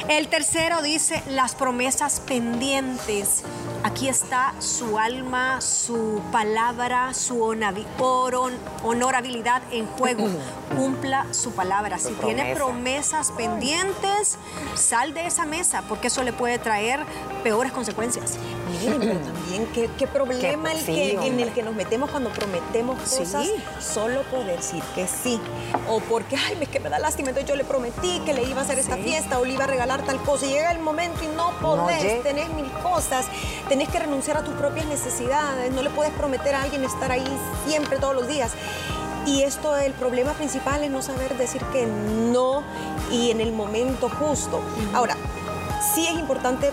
El 0.07 0.27
tercero 0.27 0.81
dice 0.81 1.23
las 1.29 1.55
promesas 1.55 2.19
pendientes. 2.19 3.43
Aquí 3.85 4.09
está 4.09 4.53
su 4.57 4.97
alma, 4.97 5.61
su 5.61 6.19
palabra, 6.31 7.13
su 7.13 7.43
honorabilidad 7.43 9.61
en 9.71 9.85
juego. 9.85 10.27
Cumpla 10.75 11.27
su 11.29 11.51
palabra. 11.51 11.99
Si 11.99 12.13
tiene 12.13 12.55
promesas 12.55 13.31
pendientes, 13.31 14.39
sal 14.73 15.13
de 15.13 15.27
esa 15.27 15.45
mesa, 15.45 15.83
porque 15.87 16.07
eso 16.07 16.23
le 16.23 16.33
puede 16.33 16.57
traer 16.57 16.99
peores 17.43 17.71
consecuencias. 17.71 18.39
Miren, 18.71 18.99
pero 18.99 19.19
también 19.23 19.67
qué, 19.67 20.07
problema 20.07 20.71
el 20.71 20.83
que, 20.83 21.11
en 21.11 21.39
el 21.39 21.53
que 21.53 21.61
nos 21.61 21.75
metemos 21.75 22.09
cuando 22.09 22.31
prometemos 22.31 22.99
cosas. 22.99 23.47
Solo 23.79 24.23
poder 24.23 24.57
decir 24.57 24.81
que 24.95 25.07
sí. 25.07 25.39
O 25.87 25.99
porque, 25.99 26.37
ay, 26.37 26.57
es 26.59 26.69
que 26.69 26.79
me 26.79 26.89
da 26.89 26.97
lástima, 26.97 27.29
entonces 27.29 27.47
yo 27.47 27.55
le 27.55 27.63
prometí 27.63 28.19
que 28.25 28.33
le 28.33 28.45
iba 28.45 28.61
a 28.61 28.63
hacer 28.63 28.79
esta 28.79 28.97
fiesta 28.97 29.37
o 29.37 29.45
le 29.45 29.53
iba 29.53 29.65
a 29.65 29.67
regalar 29.67 30.03
tal 30.03 30.19
cosa. 30.23 30.47
Y 30.47 30.49
llega 30.49 30.71
el 30.71 30.79
momento 30.79 31.23
y 31.23 31.27
no 31.27 31.51
podés 31.61 32.23
tener 32.23 32.49
mil 32.49 32.71
cosas 32.81 33.27
tenés 33.75 33.89
que 33.89 33.99
renunciar 33.99 34.37
a 34.37 34.41
tus 34.41 34.53
propias 34.53 34.85
necesidades, 34.85 35.69
no 35.73 35.81
le 35.81 35.89
puedes 35.89 36.13
prometer 36.13 36.55
a 36.55 36.61
alguien 36.61 36.85
estar 36.85 37.11
ahí 37.11 37.25
siempre, 37.67 37.97
todos 37.97 38.15
los 38.15 38.25
días. 38.25 38.53
Y 39.25 39.41
esto, 39.41 39.75
el 39.75 39.91
problema 39.91 40.31
principal 40.31 40.81
es 40.85 40.89
no 40.89 41.01
saber 41.01 41.35
decir 41.35 41.61
que 41.73 41.85
no 41.85 42.63
y 43.11 43.31
en 43.31 43.41
el 43.41 43.51
momento 43.51 44.07
justo. 44.07 44.61
Ahora, 44.93 45.17
sí 45.93 46.07
es 46.07 46.17
importante 46.17 46.71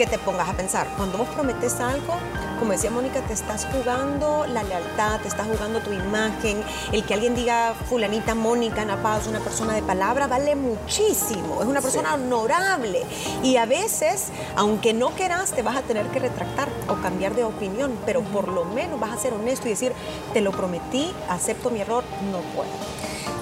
que 0.00 0.06
te 0.06 0.18
pongas 0.18 0.48
a 0.48 0.54
pensar, 0.54 0.88
cuando 0.96 1.18
vos 1.18 1.28
prometes 1.28 1.78
algo, 1.78 2.14
como 2.58 2.72
decía 2.72 2.90
Mónica, 2.90 3.20
te 3.20 3.34
estás 3.34 3.66
jugando 3.70 4.46
la 4.46 4.62
lealtad, 4.62 5.20
te 5.20 5.28
estás 5.28 5.46
jugando 5.46 5.80
tu 5.80 5.92
imagen, 5.92 6.62
el 6.90 7.04
que 7.04 7.12
alguien 7.12 7.34
diga 7.34 7.74
fulanita 7.86 8.34
Mónica 8.34 8.82
Napaz, 8.86 9.26
una 9.26 9.40
persona 9.40 9.74
de 9.74 9.82
palabra, 9.82 10.26
vale 10.26 10.56
muchísimo, 10.56 11.60
es 11.60 11.68
una 11.68 11.82
persona 11.82 12.14
honorable. 12.14 13.02
Y 13.42 13.58
a 13.58 13.66
veces, 13.66 14.28
aunque 14.56 14.94
no 14.94 15.10
quieras, 15.10 15.52
te 15.52 15.60
vas 15.60 15.76
a 15.76 15.82
tener 15.82 16.06
que 16.06 16.18
retractar 16.18 16.70
o 16.88 16.94
cambiar 17.02 17.34
de 17.34 17.44
opinión, 17.44 17.92
pero 18.06 18.22
por 18.22 18.48
lo 18.48 18.64
menos 18.64 18.98
vas 18.98 19.12
a 19.12 19.18
ser 19.18 19.34
honesto 19.34 19.66
y 19.66 19.72
decir, 19.72 19.92
te 20.32 20.40
lo 20.40 20.50
prometí, 20.50 21.12
acepto 21.28 21.68
mi 21.68 21.82
error, 21.82 22.04
no 22.32 22.38
puedo. 22.56 22.70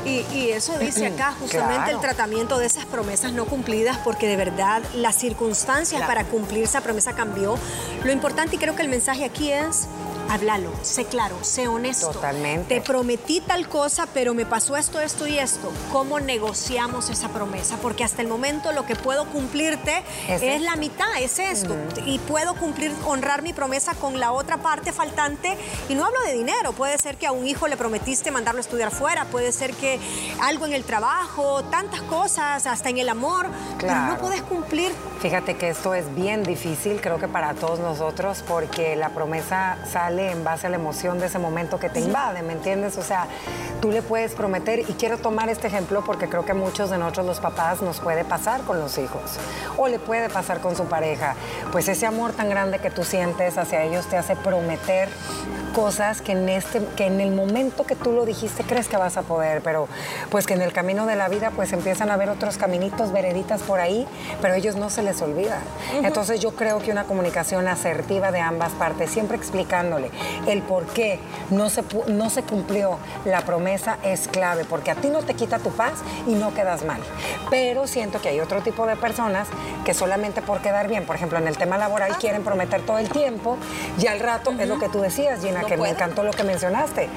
Y, 0.09 0.51
eso 0.51 0.79
dice 0.79 1.07
acá 1.07 1.35
justamente 1.41 1.91
el 1.91 2.01
tratamiento 2.01 2.59
de 2.59 2.67
esas 2.67 2.87
promesas 2.87 3.33
no 3.33 3.45
cumplidas, 3.45 3.99
porque 3.99 4.27
de 4.27 4.37
verdad 4.37 4.83
las 4.95 5.17
circunstancias 5.17 6.03
para 6.03 6.25
cumplir 6.25 6.65
esa 6.65 6.81
promesa 6.81 7.13
cambió. 7.13 7.57
Lo 8.05 8.13
importante 8.13 8.57
y 8.57 8.59
creo 8.59 8.75
que 8.75 8.83
el 8.83 8.89
mensaje 8.89 9.25
aquí 9.25 9.53
es 9.53 9.87
háblalo, 10.29 10.71
sé 10.83 11.05
claro, 11.05 11.37
sé 11.43 11.69
honesto. 11.69 12.11
Totalmente. 12.11 12.77
Te 12.77 12.81
prometí 12.81 13.41
tal 13.41 13.69
cosa, 13.69 14.07
pero 14.13 14.35
me 14.35 14.47
pasó 14.47 14.77
esto, 14.77 15.01
esto 15.01 15.27
y 15.27 15.39
esto. 15.39 15.73
¿Cómo 15.93 16.21
negociamos 16.21 17.11
esa 17.11 17.29
promesa? 17.29 17.77
Porque 17.81 18.05
hasta 18.05 18.23
el 18.23 18.29
momento 18.29 18.73
lo 18.73 18.85
que 18.85 18.95
puedo 18.95 19.27
cumplirte 19.27 20.03
es, 20.29 20.61
la 20.61 20.77
mitad, 20.77 21.07
es 21.21 21.39
esto. 21.39 21.75
Y 22.05 22.19
puedo 22.21 22.55
cumplir, 22.55 22.93
honrar 23.07 23.43
mi 23.43 23.53
promesa 23.53 23.95
con 23.95 24.21
la 24.21 24.33
otra 24.33 24.59
parte 24.59 24.93
faltante. 24.93 25.57
Y 25.89 25.95
no 25.95 26.05
hablo 26.05 26.21
de 26.23 26.35
dinero, 26.35 26.73
puede 26.73 26.99
ser 26.99 27.17
que 27.17 27.27
a 27.27 27.33
un 27.33 27.47
hijo 27.47 27.69
le 27.69 27.77
prometiste 27.77 28.31
mandarlo 28.31 28.59
a 28.59 28.63
estudiar 28.63 28.91
fuera, 28.91 29.25
puede 29.27 29.53
ser 29.53 29.73
que 29.75 29.99
algo 30.43 30.67
en 30.67 30.73
el 30.73 30.85
trabajo, 30.85 31.65
tantas 31.65 32.03
cosas, 32.03 32.67
hasta 32.67 32.91
en 32.91 32.99
el 32.99 33.09
amor, 33.09 33.47
pero 33.79 33.95
no 33.95 34.19
puedes 34.19 34.43
cumplir. 34.43 34.93
Fíjate 35.21 35.57
que 35.57 35.71
esto 35.71 35.95
es 35.95 36.15
bien 36.15 36.43
difícil, 36.43 37.01
creo 37.01 37.19
que 37.19 37.29
para 37.29 37.55
todos 37.55 37.81
nosotros, 37.81 38.45
porque 38.47 38.95
la 38.95 39.11
promesa 39.11 39.79
sale 39.91 40.18
en 40.19 40.45
base 40.45 40.67
a 40.67 40.71
la 40.71 40.77
emoción 40.77 41.19
de 41.19 41.27
ese 41.27 41.39
momento 41.39 41.79
que 41.79 41.89
te 41.89 42.01
invade, 42.01 42.43
¿me 42.43 42.53
entiendes? 42.53 42.99
O 42.99 43.03
sea, 43.03 43.27
tú 43.81 43.91
le 43.91 44.03
puedes 44.03 44.35
prometer, 44.35 44.81
y 44.81 44.95
quiero 44.95 45.19
tomar 45.19 45.49
este 45.49 45.69
ejemplo 45.69 46.03
porque 46.05 46.29
creo 46.29 46.45
que 46.45 46.55
muchos 46.55 46.91
de 46.91 46.99
nosotros 46.99 47.27
los 47.27 47.41
papás 47.41 47.83
nos 47.83 48.01
puede 48.01 48.25
pasar 48.25 48.63
con 48.63 48.81
los 48.81 48.99
hijos, 48.99 49.39
o 49.77 49.89
le 49.89 49.99
puede 49.99 50.29
pasar 50.29 50.61
con 50.61 50.77
su 50.77 50.85
pareja, 50.85 51.35
pues 51.73 51.89
ese 51.89 52.07
amor 52.07 52.33
tan 52.33 52.49
grande 52.51 52.79
que 52.79 52.91
tú 52.91 53.05
sientes 53.05 53.57
hacia 53.59 53.83
ellos 53.85 54.07
te 54.07 54.17
hace 54.17 54.37
prometer 54.37 55.09
cosas 55.69 56.21
que 56.21 56.33
en, 56.33 56.49
este, 56.49 56.83
que 56.97 57.07
en 57.07 57.21
el 57.21 57.33
momento 57.33 57.85
que 57.85 57.97
tú 57.97 58.13
lo 58.13 58.25
dijiste 58.25 58.65
crees 58.65 58.89
que 58.89 58.97
vas 58.97 59.17
a 59.17 59.23
poder, 59.23 59.63
pero 59.63 59.89
pues 60.31 60.47
que 60.47 60.55
en 60.55 60.63
el 60.63 60.73
camino 60.73 61.07
de 61.07 61.17
la 61.17 61.29
vida 61.29 61.51
pues 61.55 61.73
empiezan 61.73 62.11
a 62.11 62.17
ver 62.17 62.31
otros 62.31 62.59
caminitos, 62.59 63.13
vereditas 63.13 63.63
por 63.63 63.81
ahí, 63.81 64.07
pero 64.41 64.55
ellos 64.55 64.77
no 64.77 64.91
se 64.91 65.03
les 65.03 65.21
olvida. 65.23 65.61
Entonces 66.03 66.41
yo 66.41 66.55
creo 66.55 66.79
que 66.81 66.91
una 66.91 67.05
comunicación 67.05 67.69
asertiva 67.69 68.33
de 68.33 68.41
ambas 68.41 68.73
partes, 68.73 69.11
siempre 69.11 69.37
explicándole 69.37 70.11
el 70.47 70.63
por 70.63 70.87
qué 70.87 71.21
no 71.51 71.71
se, 71.71 71.85
no 72.09 72.31
se 72.31 72.43
cumplió 72.43 72.99
la 73.25 73.43
promesa 73.43 73.99
es 74.03 74.29
clave, 74.29 74.65
porque 74.65 74.91
a 74.91 74.95
ti 74.95 75.09
no 75.09 75.23
te 75.23 75.35
quita 75.35 75.59
tu 75.59 75.71
paz 75.71 75.95
y 76.27 76.35
no 76.35 76.55
quedas 76.55 76.85
mal. 76.85 77.01
Pero 77.51 77.87
siento 77.87 78.21
que 78.21 78.29
hay 78.29 78.41
otro 78.41 78.61
tipo 78.61 78.87
de 78.87 78.97
personas 78.97 79.49
que 79.85 79.95
solamente 79.95 80.43
por 80.43 80.61
quedar 80.61 80.89
bien, 80.89 81.05
por 81.05 81.17
ejemplo 81.17 81.39
en 81.39 81.49
el 81.49 81.57
tema 81.57 81.79
laboral, 81.79 82.17
quieren 82.19 82.43
prometer 82.43 82.83
todo 82.83 82.99
el 82.99 83.09
tiempo 83.09 83.57
y 83.99 84.07
al 84.07 84.21
rato 84.21 84.53
es 84.59 84.69
lo 84.69 84.79
que 84.79 84.89
tú 84.89 85.01
decías, 85.01 85.41
Gina, 85.41 85.58
que 85.65 85.77
me 85.77 85.89
encantó 85.89 86.23
lo 86.23 86.33
que 86.33 86.45
mencionaste. 86.45 87.09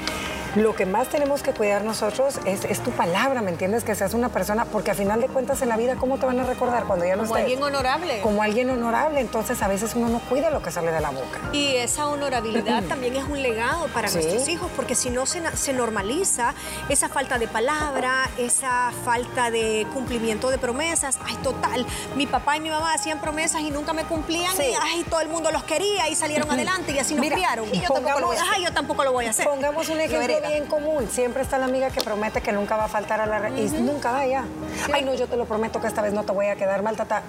Lo 0.55 0.75
que 0.75 0.85
más 0.85 1.07
tenemos 1.07 1.43
que 1.43 1.53
cuidar 1.53 1.85
nosotros 1.85 2.35
es, 2.45 2.83
tu 2.83 2.91
palabra, 2.91 3.41
¿me 3.41 3.51
entiendes? 3.51 3.85
Que 3.85 3.95
seas 3.95 4.13
una 4.13 4.27
persona, 4.27 4.65
porque 4.65 4.91
al 4.91 4.97
final 4.97 5.21
de 5.21 5.27
cuentas 5.27 5.61
en 5.61 5.69
la 5.69 5.77
vida, 5.77 5.95
¿cómo 5.95 6.17
te 6.17 6.25
van 6.25 6.41
a 6.41 6.43
recordar 6.43 6.83
cuando 6.83 7.05
ya 7.05 7.15
no 7.15 7.23
Como 7.23 7.35
alguien 7.35 7.63
honorable. 7.63 8.19
Como 8.21 8.43
alguien 8.43 8.69
honorable, 8.69 9.21
entonces 9.21 9.61
a 9.61 9.69
veces 9.69 9.95
uno 9.95 10.09
no 10.09 10.19
cuida 10.19 10.49
lo 10.49 10.61
que 10.61 10.69
sale 10.69 10.91
de 10.91 10.99
la 10.99 11.11
boca. 11.11 11.39
Y 11.53 11.77
esa 11.77 12.07
honorabilidad 12.07 12.83
también 12.89 13.15
es 13.15 13.23
un 13.23 13.41
legado 13.41 13.87
para 13.93 14.11
nuestros 14.11 14.45
hijos, 14.49 14.69
porque 14.75 14.93
si 14.93 15.09
no 15.09 15.25
se, 15.25 15.41
se 15.55 15.71
normaliza 15.71 16.53
esa 16.89 17.07
falta 17.07 17.39
de 17.39 17.47
palabra, 17.47 18.29
esa 18.37 18.91
falta 19.05 19.51
de 19.51 19.87
cumplimiento 19.93 20.49
de 20.49 20.57
promesas. 20.57 21.17
Ay, 21.25 21.37
total, 21.37 21.85
mi 22.17 22.27
papá 22.27 22.57
y 22.57 22.59
mi 22.59 22.69
mamá 22.69 22.93
hacían 22.93 23.21
promesas 23.21 23.61
y 23.61 23.71
nunca 23.71 23.93
me 23.93 24.03
cumplían 24.03 24.53
y 24.57 24.73
ay, 24.81 25.05
todo 25.09 25.21
el 25.21 25.29
mundo 25.29 25.49
los 25.51 25.63
quería 25.63 26.09
y 26.09 26.15
salieron 26.15 26.51
adelante 26.51 26.91
y 26.91 26.99
así 26.99 27.15
nos 27.15 27.25
criaron. 27.25 27.73
Y 27.73 27.79
yo, 27.79 27.87
tampoco 27.87 28.19
lo 28.19 28.27
voy 28.27 28.35
a 28.35 28.41
hacer. 28.41 28.61
yo 28.61 28.73
tampoco 28.73 29.03
lo 29.05 29.13
voy 29.13 29.25
a 29.27 29.29
hacer. 29.29 29.45
Pongamos 29.45 29.87
un 29.87 30.01
ejemplo 30.01 30.40
bien 30.41 30.65
común. 30.65 31.07
Siempre 31.11 31.43
está 31.43 31.57
la 31.57 31.65
amiga 31.65 31.89
que 31.89 32.01
promete 32.01 32.41
que 32.41 32.51
nunca 32.51 32.75
va 32.75 32.85
a 32.85 32.87
faltar 32.87 33.21
a 33.21 33.25
la... 33.25 33.49
Y 33.49 33.69
nunca 33.69 34.11
va 34.11 34.25
ya. 34.25 34.45
Ay, 34.93 35.03
no, 35.03 35.13
yo 35.13 35.27
te 35.27 35.37
lo 35.37 35.45
prometo 35.45 35.79
que 35.81 35.87
esta 35.87 36.01
vez 36.01 36.13
no 36.13 36.23
te 36.23 36.31
voy 36.31 36.47
a 36.47 36.55
quedar 36.55 36.83
mal, 36.83 36.95
tata. 36.95 37.23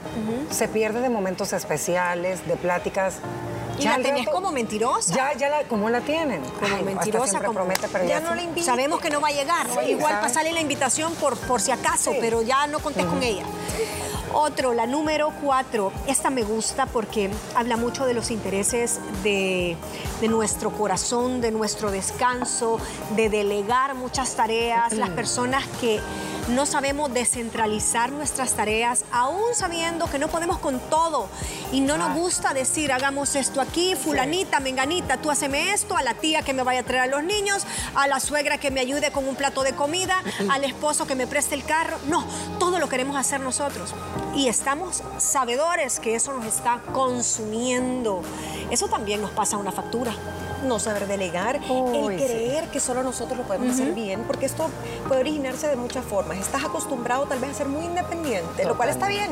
Se 0.51 0.69
pierde 0.69 1.01
de 1.01 1.09
momentos 1.09 1.53
especiales, 1.53 2.47
de 2.47 2.57
pláticas. 2.57 3.17
Y 3.79 3.85
ya 3.85 3.97
la 3.97 4.05
tenés 4.05 4.29
como 4.29 4.53
mentirosa. 4.53 5.15
Ya, 5.15 5.33
ya 5.35 5.49
la, 5.49 5.65
¿cómo 5.65 5.89
la 5.91 6.01
tienen? 6.01 6.43
Como 6.43 6.83
mentirosa, 6.83 7.41
como 7.41 7.55
promete, 7.55 7.89
pero 7.89 8.05
ya, 8.05 8.21
no 8.21 8.35
la 8.35 8.43
invita. 8.43 8.67
Sabemos 8.67 9.01
que 9.01 9.11
no 9.11 9.21
va 9.21 9.29
a 9.29 9.33
llegar. 9.33 9.67
Igual 9.87 10.21
pasarle 10.21 10.53
la 10.53 10.61
invitación 10.61 11.15
por, 11.15 11.37
por 11.39 11.61
si 11.61 11.71
acaso, 11.71 12.13
pero 12.21 12.43
ya 12.43 12.67
no 12.67 12.81
contés 12.81 13.07
con 13.07 13.23
ella. 13.23 13.45
Otro, 14.35 14.73
la 14.73 14.87
número 14.87 15.33
cuatro. 15.43 15.93
Esta 16.07 16.31
me 16.31 16.43
gusta 16.43 16.87
porque 16.87 17.31
habla 17.55 17.77
mucho 17.77 18.07
de 18.07 18.15
los 18.15 18.31
intereses 18.31 19.01
de, 19.23 19.77
nuestro 20.29 20.71
corazón, 20.71 21.41
de 21.41 21.51
nuestro 21.51 21.91
descanso, 21.91 22.79
de 23.17 23.29
delegar 23.29 23.95
muchas 23.95 24.35
tareas. 24.35 24.93
Las 24.95 25.11
personas 25.11 25.67
que 25.81 26.01
no 26.49 26.67
sabemos 26.67 27.13
descentralizar 27.13 28.11
nuestras 28.11 28.55
tareas, 28.55 29.05
aún 29.13 29.55
sabiendo 29.55 30.07
que 30.11 30.19
no 30.19 30.29
podemos 30.29 30.59
con 30.59 30.81
todo. 30.81 31.29
Y 31.73 31.81
no 31.81 31.97
nos 31.97 32.17
gusta 32.17 32.53
decir, 32.53 32.93
hagamos 32.93 33.37
esto 33.37 33.61
aquí, 33.61 33.95
fulanita, 33.95 34.61
menganita, 34.61 35.17
tú 35.17 35.31
haceme 35.31 35.73
esto, 35.73 35.97
a 35.97 36.03
la 36.03 36.15
tía 36.15 36.43
que 36.43 36.53
me 36.53 36.63
vaya 36.63 36.81
a 36.81 36.83
traer 36.83 37.03
a 37.03 37.07
los 37.07 37.25
niños, 37.25 37.65
a 37.95 38.07
la 38.09 38.21
suegra 38.21 38.59
que 38.59 38.71
me 38.71 38.81
ayude 38.81 39.11
con 39.13 39.27
un 39.27 39.37
plato 39.37 39.63
de 39.63 39.75
comida, 39.75 40.23
al 40.51 40.65
esposo 40.65 41.07
que 41.07 41.15
me 41.15 41.27
preste 41.27 41.55
el 41.55 41.65
carro. 41.65 41.99
No, 42.09 42.25
todo 42.59 42.79
lo 42.79 42.89
queremos 42.89 43.17
hacer 43.17 43.41
nosotros. 43.41 43.95
Y 44.35 44.49
estamos 44.49 45.03
sabedores 45.19 46.01
que 46.01 46.15
eso 46.15 46.33
nos 46.33 46.47
está 46.47 46.81
consumiendo. 46.93 48.23
Eso 48.71 48.89
también 48.89 49.21
nos 49.21 49.31
pasa 49.31 49.57
una 49.57 49.73
factura 49.73 50.15
no 50.63 50.79
saber 50.79 51.07
delegar, 51.07 51.57
el 51.57 52.17
creer 52.17 52.69
que 52.69 52.81
solo 52.81 53.03
nosotros 53.03 53.39
lo 53.39 53.45
podemos 53.45 53.75
hacer 53.75 53.95
bien, 53.95 54.23
porque 54.27 54.47
esto 54.47 54.69
puede 55.09 55.21
originarse 55.21 55.69
de 55.69 55.77
muchas 55.77 56.05
formas. 56.05 56.39
Estás 56.39 56.65
acostumbrado 56.65 57.27
tal 57.27 57.39
vez 57.39 57.51
a 57.51 57.55
ser 57.55 57.69
muy 57.69 57.85
independiente, 57.85 58.65
lo 58.65 58.77
cual 58.77 58.89
está 58.89 59.09
bien, 59.09 59.31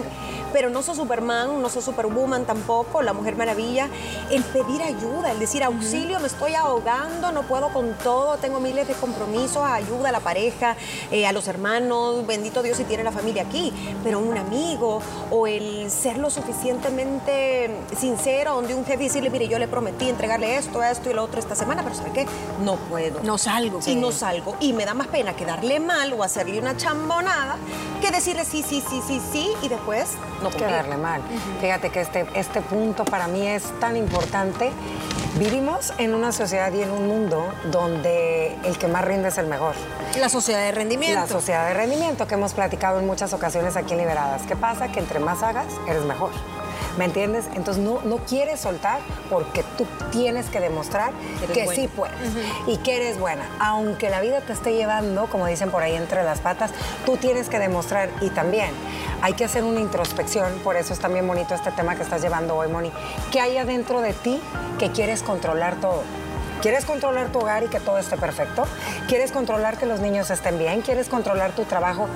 pero 0.53 0.71
no 0.71 0.83
sos 0.83 0.97
Superman, 0.97 1.61
no 1.61 1.69
sos 1.69 1.85
Superwoman 1.85 2.45
tampoco, 2.45 3.03
la 3.03 3.13
Mujer 3.13 3.37
Maravilla. 3.37 3.89
El 4.31 4.43
pedir 4.45 4.83
ayuda, 4.83 5.31
el 5.31 5.39
decir 5.39 5.63
auxilio, 5.63 6.21
me 6.21 6.27
estoy 6.27 6.55
ahogando, 6.55 7.33
no 7.33 7.43
puedo 7.43 7.73
con 7.73 7.95
todo, 7.99 8.37
tengo 8.37 8.61
miles 8.61 8.89
de 8.89 8.95
compromisos, 8.95 9.63
ayuda 9.65 10.09
a 10.09 10.13
la 10.13 10.21
pareja, 10.21 10.77
eh, 11.11 11.27
a 11.27 11.33
los 11.33 11.49
hermanos, 11.49 12.27
bendito 12.27 12.63
Dios 12.63 12.77
si 12.77 12.85
tiene 12.85 13.05
la 13.05 13.13
familia 13.13 13.43
aquí, 13.43 13.73
pero 14.03 14.19
un 14.19 14.37
amigo 14.37 15.01
o 15.31 15.47
el 15.47 15.91
ser 15.91 16.19
lo 16.19 16.31
suficientemente 16.31 17.71
sincero, 17.99 18.55
donde 18.55 18.75
un 18.75 18.85
jefe 18.85 19.05
decirle, 19.05 19.31
mire, 19.31 19.49
yo 19.49 19.59
le 19.59 19.69
prometí 19.69 20.09
entregarle 20.09 20.57
esto, 20.57 20.83
esto 20.83 21.11
y 21.11 21.15
lo 21.15 21.20
otro 21.23 21.41
esta 21.41 21.55
semana, 21.55 21.83
pero 21.83 21.95
¿sabe 21.95 22.13
qué? 22.13 22.27
No 22.65 22.77
puedo. 22.77 23.21
No 23.23 23.39
salgo. 23.39 23.81
Y 23.87 23.97
no 23.97 24.13
salgo. 24.13 24.57
Y 24.61 24.73
me 24.73 24.85
da 24.85 24.95
más 24.95 25.09
pena 25.09 25.35
quedarle 25.35 25.81
mal 25.81 26.13
o 26.13 26.23
hacerle 26.23 26.59
una 26.59 26.77
chambonada 26.77 27.57
que 28.01 28.11
decirle 28.11 28.45
sí, 28.45 28.65
sí, 28.67 28.83
sí, 28.89 29.03
sí, 29.07 29.21
sí 29.33 29.53
y 29.63 29.69
después 29.69 30.11
no 30.43 30.51
Quedarle 30.51 30.97
mal. 30.97 31.23
Fíjate 31.61 31.91
que 31.91 32.01
este, 32.01 32.27
este 32.35 32.61
punto 32.63 33.05
para 33.05 33.29
mí 33.29 33.47
es 33.47 33.63
tan 33.79 33.97
importante. 33.97 34.71
Vivimos 35.39 35.93
en 35.99 36.15
una 36.15 36.33
sociedad 36.33 36.73
y 36.73 36.83
en 36.83 36.91
un 36.91 37.07
mundo 37.07 37.47
donde 37.71 38.57
el 38.65 38.79
que 38.79 38.89
más 38.89 39.05
rinde 39.05 39.29
es 39.29 39.39
el 39.39 39.47
mejor. 39.47 39.75
La 40.19 40.29
sociedad 40.29 40.61
de 40.61 40.73
rendimiento. 40.73 41.21
La 41.21 41.27
sociedad 41.27 41.69
de 41.69 41.75
rendimiento 41.75 42.27
que 42.27 42.35
hemos 42.35 42.53
platicado 42.53 42.99
en 42.99 43.07
muchas 43.07 43.33
ocasiones 43.33 43.77
aquí 43.77 43.93
en 43.93 43.99
Liberadas. 43.99 44.43
¿Qué 44.43 44.57
pasa? 44.57 44.91
Que 44.91 44.99
entre 44.99 45.21
más 45.21 45.43
hagas, 45.43 45.67
eres 45.89 46.03
mejor. 46.05 46.31
¿Me 47.01 47.07
entiendes? 47.07 47.47
Entonces 47.55 47.83
no, 47.83 48.03
no 48.03 48.19
quieres 48.27 48.61
soltar 48.61 49.01
porque 49.31 49.65
tú 49.79 49.87
tienes 50.13 50.51
que 50.51 50.61
demostrar 50.61 51.13
que 51.55 51.67
sí 51.69 51.89
puedes 51.89 52.15
y 52.67 52.77
que 52.77 52.97
eres 52.97 53.19
buena. 53.19 53.49
Aunque 53.59 54.11
la 54.11 54.21
vida 54.21 54.43
te 54.43 54.53
esté 54.53 54.75
llevando, 54.75 55.25
como 55.29 55.47
dicen 55.47 55.71
por 55.71 55.83
ahí, 55.83 55.95
entre 55.95 56.23
las 56.25 56.41
patas, 56.41 56.73
tú 57.07 57.17
tienes 57.17 57.49
que 57.49 57.59
demostrar 57.59 58.11
y 58.21 58.29
también 58.29 58.69
hay 59.23 59.33
que 59.33 59.47
hacer 59.47 59.65
una 59.65 59.81
introspección, 59.81 60.53
por 60.63 60.77
eso 60.77 60.93
es 60.93 60.99
también 60.99 61.27
bonito 61.27 61.55
este 61.55 61.71
tema 61.71 61.97
que 61.97 62.03
estás 62.03 62.21
llevando 62.21 62.55
hoy, 62.55 62.69
Moni. 62.69 62.93
¿Qué 63.33 63.41
hay 63.41 63.57
adentro 63.57 64.03
de 64.03 64.13
ti 64.13 64.39
que 64.79 64.91
quieres 64.91 65.23
controlar 65.23 65.77
todo? 65.77 66.03
¿Quieres 66.63 66.85
controlar 66.85 67.33
tu 67.33 67.39
hogar 67.39 67.63
y 67.63 67.69
que 67.69 67.81
todo 67.81 67.97
esté 67.97 68.19
perfecto? 68.19 68.65
¿Quieres 69.09 69.33
controlar 69.33 69.79
que 69.79 69.87
los 69.87 70.01
niños 70.01 70.31
estén 70.31 70.59
bien? 70.59 70.83
¿Quieres 70.83 71.09
controlar 71.09 71.53
tu 71.53 71.65
trabajo? 71.65 72.07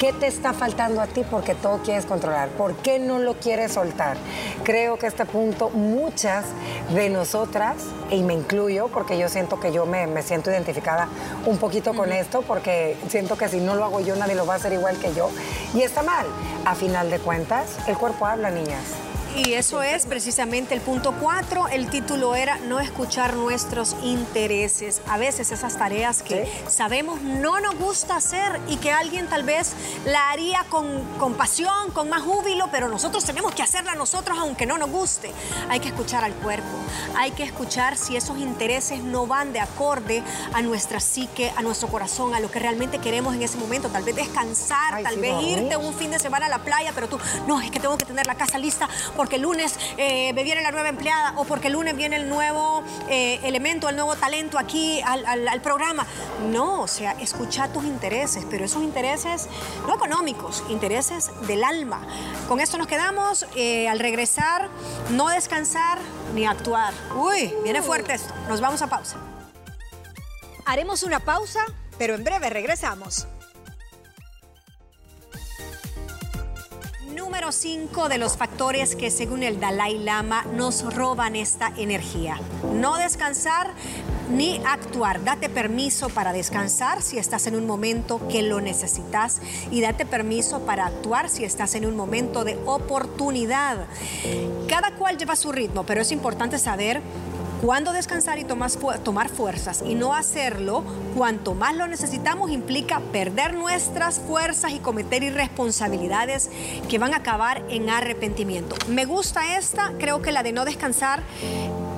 ¿Qué 0.00 0.12
te 0.12 0.26
está 0.26 0.52
faltando 0.52 1.00
a 1.00 1.06
ti 1.06 1.22
porque 1.30 1.54
todo 1.54 1.78
quieres 1.78 2.04
controlar? 2.04 2.48
¿Por 2.48 2.74
qué 2.74 2.98
no 2.98 3.20
lo 3.20 3.34
quieres 3.34 3.74
soltar? 3.74 4.16
Creo 4.64 4.98
que 4.98 5.06
este 5.06 5.24
punto 5.24 5.70
muchas 5.70 6.44
de 6.92 7.08
nosotras, 7.08 7.76
y 8.10 8.24
me 8.24 8.34
incluyo 8.34 8.88
porque 8.88 9.16
yo 9.16 9.28
siento 9.28 9.60
que 9.60 9.70
yo 9.70 9.86
me, 9.86 10.08
me 10.08 10.24
siento 10.24 10.50
identificada 10.50 11.06
un 11.46 11.58
poquito 11.58 11.94
con 11.94 12.10
esto 12.10 12.42
porque 12.42 12.96
siento 13.08 13.38
que 13.38 13.48
si 13.48 13.60
no 13.60 13.76
lo 13.76 13.84
hago 13.84 14.00
yo 14.00 14.16
nadie 14.16 14.34
lo 14.34 14.44
va 14.44 14.54
a 14.54 14.56
hacer 14.56 14.72
igual 14.72 14.98
que 14.98 15.14
yo. 15.14 15.30
Y 15.72 15.82
está 15.82 16.02
mal. 16.02 16.26
A 16.64 16.74
final 16.74 17.10
de 17.10 17.20
cuentas, 17.20 17.76
el 17.86 17.96
cuerpo 17.96 18.26
habla, 18.26 18.50
niñas. 18.50 19.13
Y 19.36 19.54
eso 19.54 19.82
es 19.82 20.06
precisamente 20.06 20.74
el 20.74 20.80
punto 20.80 21.12
cuatro. 21.20 21.66
El 21.66 21.90
título 21.90 22.36
era 22.36 22.58
no 22.58 22.78
escuchar 22.78 23.34
nuestros 23.34 23.96
intereses. 24.04 25.02
A 25.08 25.18
veces 25.18 25.50
esas 25.50 25.76
tareas 25.76 26.22
que 26.22 26.48
sabemos 26.68 27.20
no 27.20 27.58
nos 27.58 27.74
gusta 27.74 28.14
hacer 28.14 28.60
y 28.68 28.76
que 28.76 28.92
alguien 28.92 29.26
tal 29.26 29.42
vez 29.42 29.72
la 30.04 30.30
haría 30.30 30.64
con, 30.68 31.02
con 31.18 31.34
pasión, 31.34 31.90
con 31.92 32.08
más 32.08 32.22
júbilo, 32.22 32.68
pero 32.70 32.88
nosotros 32.88 33.24
tenemos 33.24 33.52
que 33.56 33.62
hacerla 33.62 33.96
nosotros 33.96 34.38
aunque 34.38 34.66
no 34.66 34.78
nos 34.78 34.90
guste. 34.90 35.32
Hay 35.68 35.80
que 35.80 35.88
escuchar 35.88 36.22
al 36.22 36.34
cuerpo. 36.34 36.68
Hay 37.16 37.32
que 37.32 37.42
escuchar 37.42 37.96
si 37.96 38.16
esos 38.16 38.38
intereses 38.38 39.02
no 39.02 39.26
van 39.26 39.52
de 39.52 39.58
acorde 39.58 40.22
a 40.52 40.62
nuestra 40.62 41.00
psique, 41.00 41.52
a 41.56 41.62
nuestro 41.62 41.88
corazón, 41.88 42.34
a 42.34 42.40
lo 42.40 42.52
que 42.52 42.60
realmente 42.60 42.98
queremos 42.98 43.34
en 43.34 43.42
ese 43.42 43.58
momento. 43.58 43.88
Tal 43.88 44.04
vez 44.04 44.14
descansar, 44.14 45.02
tal 45.02 45.16
vez 45.18 45.34
irte 45.42 45.76
un 45.76 45.92
fin 45.92 46.12
de 46.12 46.20
semana 46.20 46.46
a 46.46 46.50
la 46.50 46.58
playa, 46.58 46.92
pero 46.94 47.08
tú, 47.08 47.18
no, 47.48 47.60
es 47.60 47.72
que 47.72 47.80
tengo 47.80 47.98
que 47.98 48.06
tener 48.06 48.28
la 48.28 48.36
casa 48.36 48.58
lista 48.58 48.88
porque 49.24 49.36
el 49.36 49.42
lunes 49.42 49.78
eh, 49.96 50.34
me 50.34 50.44
viene 50.44 50.60
la 50.60 50.70
nueva 50.70 50.90
empleada 50.90 51.32
o 51.36 51.46
porque 51.46 51.68
el 51.68 51.72
lunes 51.72 51.96
viene 51.96 52.16
el 52.16 52.28
nuevo 52.28 52.84
eh, 53.08 53.40
elemento, 53.42 53.88
el 53.88 53.96
nuevo 53.96 54.16
talento 54.16 54.58
aquí 54.58 55.00
al, 55.00 55.62
programa. 55.62 56.06
No, 56.50 56.82
o 56.82 56.86
sea, 56.86 57.12
escucha 57.12 57.72
tus 57.72 57.84
intereses, 57.84 58.44
pero 58.50 58.66
esos 58.66 58.82
intereses 58.82 59.48
no 59.86 59.94
económicos, 59.94 60.62
intereses 60.68 61.30
del 61.46 61.64
alma. 61.64 62.06
Con 62.48 62.60
esto 62.60 62.76
nos 62.76 62.86
quedamos. 62.86 63.46
Eh, 63.56 63.88
al 63.88 63.98
regresar, 63.98 64.68
no 65.12 65.28
descansar 65.28 66.00
ni 66.34 66.44
actuar. 66.44 66.92
Uy, 67.16 67.54
viene 67.62 67.80
fuerte 67.80 68.12
esto. 68.12 68.34
Nos 68.50 68.60
vamos 68.60 68.82
a 68.82 68.88
pausa. 68.88 69.16
Haremos 70.66 71.02
una 71.02 71.20
pausa, 71.20 71.64
pero 71.96 72.14
en 72.14 72.24
breve 72.24 72.50
regresamos. 72.50 73.26
Número 77.24 77.52
5 77.52 78.10
de 78.10 78.18
los 78.18 78.36
factores 78.36 78.94
que 78.94 79.10
según 79.10 79.42
el 79.42 79.58
Dalai 79.58 79.96
Lama 79.96 80.44
nos 80.52 80.94
roban 80.94 81.36
esta 81.36 81.72
energía. 81.78 82.38
No 82.74 82.98
descansar 82.98 83.70
ni 84.30 84.60
actuar. 84.66 85.24
Date 85.24 85.48
permiso 85.48 86.10
para 86.10 86.34
descansar 86.34 87.00
si 87.00 87.16
estás 87.16 87.46
en 87.46 87.56
un 87.56 87.66
momento 87.66 88.28
que 88.28 88.42
lo 88.42 88.60
necesitas 88.60 89.40
y 89.70 89.80
date 89.80 90.04
permiso 90.04 90.66
para 90.66 90.84
actuar 90.84 91.30
si 91.30 91.44
estás 91.44 91.74
en 91.74 91.86
un 91.86 91.96
momento 91.96 92.44
de 92.44 92.58
oportunidad. 92.66 93.86
Cada 94.68 94.94
cual 94.94 95.16
lleva 95.16 95.34
su 95.34 95.50
ritmo, 95.50 95.84
pero 95.84 96.02
es 96.02 96.12
importante 96.12 96.58
saber 96.58 97.00
cuándo 97.62 97.92
descansar 97.92 98.38
y 98.38 98.44
tomar 98.44 99.28
fuerzas 99.28 99.82
y 99.86 99.94
no 99.94 100.14
hacerlo 100.14 100.84
cuanto 101.16 101.54
más 101.54 101.74
lo 101.74 101.86
necesitamos 101.86 102.50
implica 102.50 103.00
perder 103.12 103.54
nuestras 103.54 104.20
fuerzas 104.20 104.72
y 104.72 104.78
cometer 104.78 105.22
irresponsabilidades 105.22 106.50
que 106.88 106.98
van 106.98 107.14
a 107.14 107.18
acabar 107.18 107.62
en 107.68 107.90
arrepentimiento. 107.90 108.76
Me 108.88 109.04
gusta 109.04 109.56
esta, 109.56 109.92
creo 109.98 110.22
que 110.22 110.32
la 110.32 110.42
de 110.42 110.52
no 110.52 110.64
descansar 110.64 111.22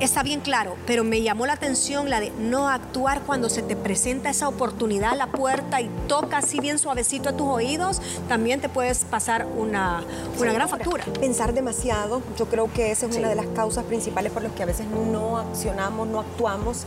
está 0.00 0.22
bien 0.22 0.40
claro, 0.40 0.76
pero 0.86 1.04
me 1.04 1.22
llamó 1.22 1.46
la 1.46 1.54
atención 1.54 2.10
la 2.10 2.20
de 2.20 2.30
no 2.38 2.68
actuar 2.68 3.22
cuando 3.22 3.48
se 3.48 3.62
te 3.62 3.76
presenta 3.76 4.30
esa 4.30 4.48
oportunidad 4.48 5.12
a 5.12 5.16
la 5.16 5.26
puerta 5.28 5.80
y 5.80 5.88
toca 6.06 6.38
así 6.38 6.60
bien 6.60 6.78
suavecito 6.78 7.30
a 7.30 7.32
tus 7.32 7.46
oídos, 7.46 8.00
también 8.28 8.60
te 8.60 8.68
puedes 8.68 9.04
pasar 9.04 9.46
una, 9.56 10.04
una 10.38 10.52
gran 10.52 10.68
factura. 10.68 11.04
Pensar 11.20 11.54
demasiado, 11.54 12.22
yo 12.38 12.46
creo 12.46 12.70
que 12.72 12.90
esa 12.90 13.06
es 13.06 13.16
una 13.16 13.28
de 13.28 13.34
las 13.34 13.46
causas 13.46 13.84
principales 13.84 14.32
por 14.32 14.42
las 14.42 14.52
que 14.52 14.62
a 14.62 14.66
veces 14.66 14.86
no 14.86 15.38
accionamos, 15.38 16.06
no 16.08 16.20
actuamos, 16.20 16.84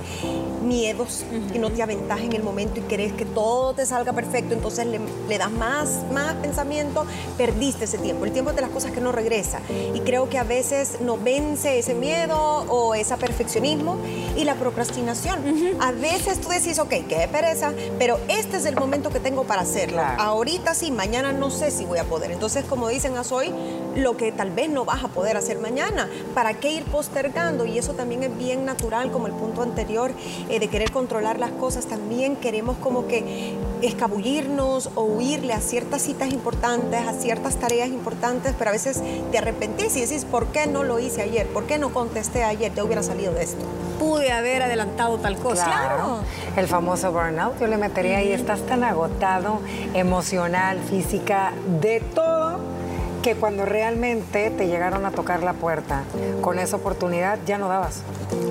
miedos 0.63 1.25
y 1.53 1.59
no 1.59 1.71
te 1.71 1.81
aventas 1.81 2.19
en 2.19 2.33
el 2.33 2.43
momento 2.43 2.79
y 2.79 2.83
crees 2.83 3.13
que 3.13 3.25
todo 3.25 3.73
te 3.73 3.85
salga 3.85 4.13
perfecto, 4.13 4.53
entonces 4.53 4.85
le, 4.85 4.99
le 5.27 5.37
das 5.37 5.51
más, 5.51 6.03
más 6.13 6.33
pensamiento, 6.35 7.05
perdiste 7.37 7.85
ese 7.85 7.97
tiempo. 7.97 8.25
El 8.25 8.31
tiempo 8.31 8.51
es 8.51 8.55
de 8.55 8.61
las 8.61 8.71
cosas 8.71 8.91
que 8.91 9.01
no 9.01 9.11
regresa 9.11 9.59
y 9.93 9.99
creo 10.01 10.29
que 10.29 10.37
a 10.37 10.43
veces 10.43 11.01
nos 11.01 11.23
vence 11.23 11.79
ese 11.79 11.93
miedo 11.95 12.65
o 12.69 12.95
ese 12.99 13.15
perfeccionismo 13.17 13.97
y 14.35 14.43
la 14.43 14.55
procrastinación. 14.55 15.39
A 15.79 15.91
veces 15.91 16.41
tú 16.41 16.49
decís, 16.49 16.79
ok, 16.79 16.89
qué 17.07 17.29
pereza, 17.31 17.73
pero 17.97 18.19
este 18.27 18.57
es 18.57 18.65
el 18.65 18.75
momento 18.75 19.09
que 19.09 19.19
tengo 19.19 19.43
para 19.43 19.61
hacerlo. 19.61 20.01
Ahorita 20.17 20.73
sí, 20.73 20.91
mañana 20.91 21.31
no 21.31 21.49
sé 21.49 21.71
si 21.71 21.85
voy 21.85 21.99
a 21.99 22.03
poder. 22.03 22.31
Entonces, 22.31 22.65
como 22.65 22.87
dicen 22.89 23.15
a 23.17 23.23
hoy, 23.31 23.53
lo 23.95 24.17
que 24.17 24.31
tal 24.31 24.51
vez 24.51 24.69
no 24.69 24.85
vas 24.85 25.03
a 25.03 25.07
poder 25.09 25.37
hacer 25.37 25.59
mañana. 25.59 26.09
¿Para 26.33 26.53
qué 26.53 26.71
ir 26.71 26.83
postergando? 26.85 27.65
Y 27.65 27.77
eso 27.77 27.93
también 27.93 28.23
es 28.23 28.37
bien 28.37 28.65
natural, 28.65 29.11
como 29.11 29.27
el 29.27 29.33
punto 29.33 29.61
anterior 29.61 30.11
eh, 30.49 30.59
de 30.59 30.67
querer 30.67 30.91
controlar 30.91 31.39
las 31.39 31.51
cosas. 31.51 31.85
También 31.85 32.35
queremos 32.35 32.77
como 32.77 33.07
que 33.07 33.55
escabullirnos 33.81 34.89
o 34.95 35.03
huirle 35.03 35.53
a 35.53 35.61
ciertas 35.61 36.01
citas 36.01 36.31
importantes, 36.31 36.99
a 37.07 37.13
ciertas 37.13 37.57
tareas 37.57 37.89
importantes, 37.89 38.53
pero 38.57 38.69
a 38.69 38.73
veces 38.73 39.01
te 39.31 39.37
arrepentís 39.37 39.95
y 39.95 40.01
decís, 40.01 40.25
¿por 40.25 40.47
qué 40.47 40.67
no 40.67 40.83
lo 40.83 40.99
hice 40.99 41.21
ayer? 41.21 41.47
¿Por 41.47 41.65
qué 41.65 41.77
no 41.77 41.93
contesté 41.93 42.43
ayer? 42.43 42.73
Ya 42.73 42.83
hubiera 42.89 43.03
salido 43.03 43.33
de 43.33 43.43
esto. 43.43 43.63
Pude 43.99 44.31
haber 44.31 44.63
adelantado 44.63 45.19
tal 45.19 45.37
cosa. 45.37 45.65
Claro. 45.65 46.21
El 46.57 46.67
famoso 46.67 47.11
burnout, 47.11 47.59
yo 47.59 47.67
le 47.67 47.77
metería 47.77 48.17
ahí, 48.17 48.31
estás 48.31 48.61
tan 48.61 48.83
agotado 48.83 49.59
emocional, 49.93 50.79
física, 50.79 51.53
de 51.79 51.99
todo 51.99 52.78
que 53.21 53.35
cuando 53.35 53.65
realmente 53.65 54.49
te 54.49 54.67
llegaron 54.67 55.05
a 55.05 55.11
tocar 55.11 55.43
la 55.43 55.53
puerta 55.53 56.03
con 56.41 56.59
esa 56.59 56.77
oportunidad 56.77 57.39
ya 57.45 57.57
no 57.57 57.67
dabas. 57.67 58.01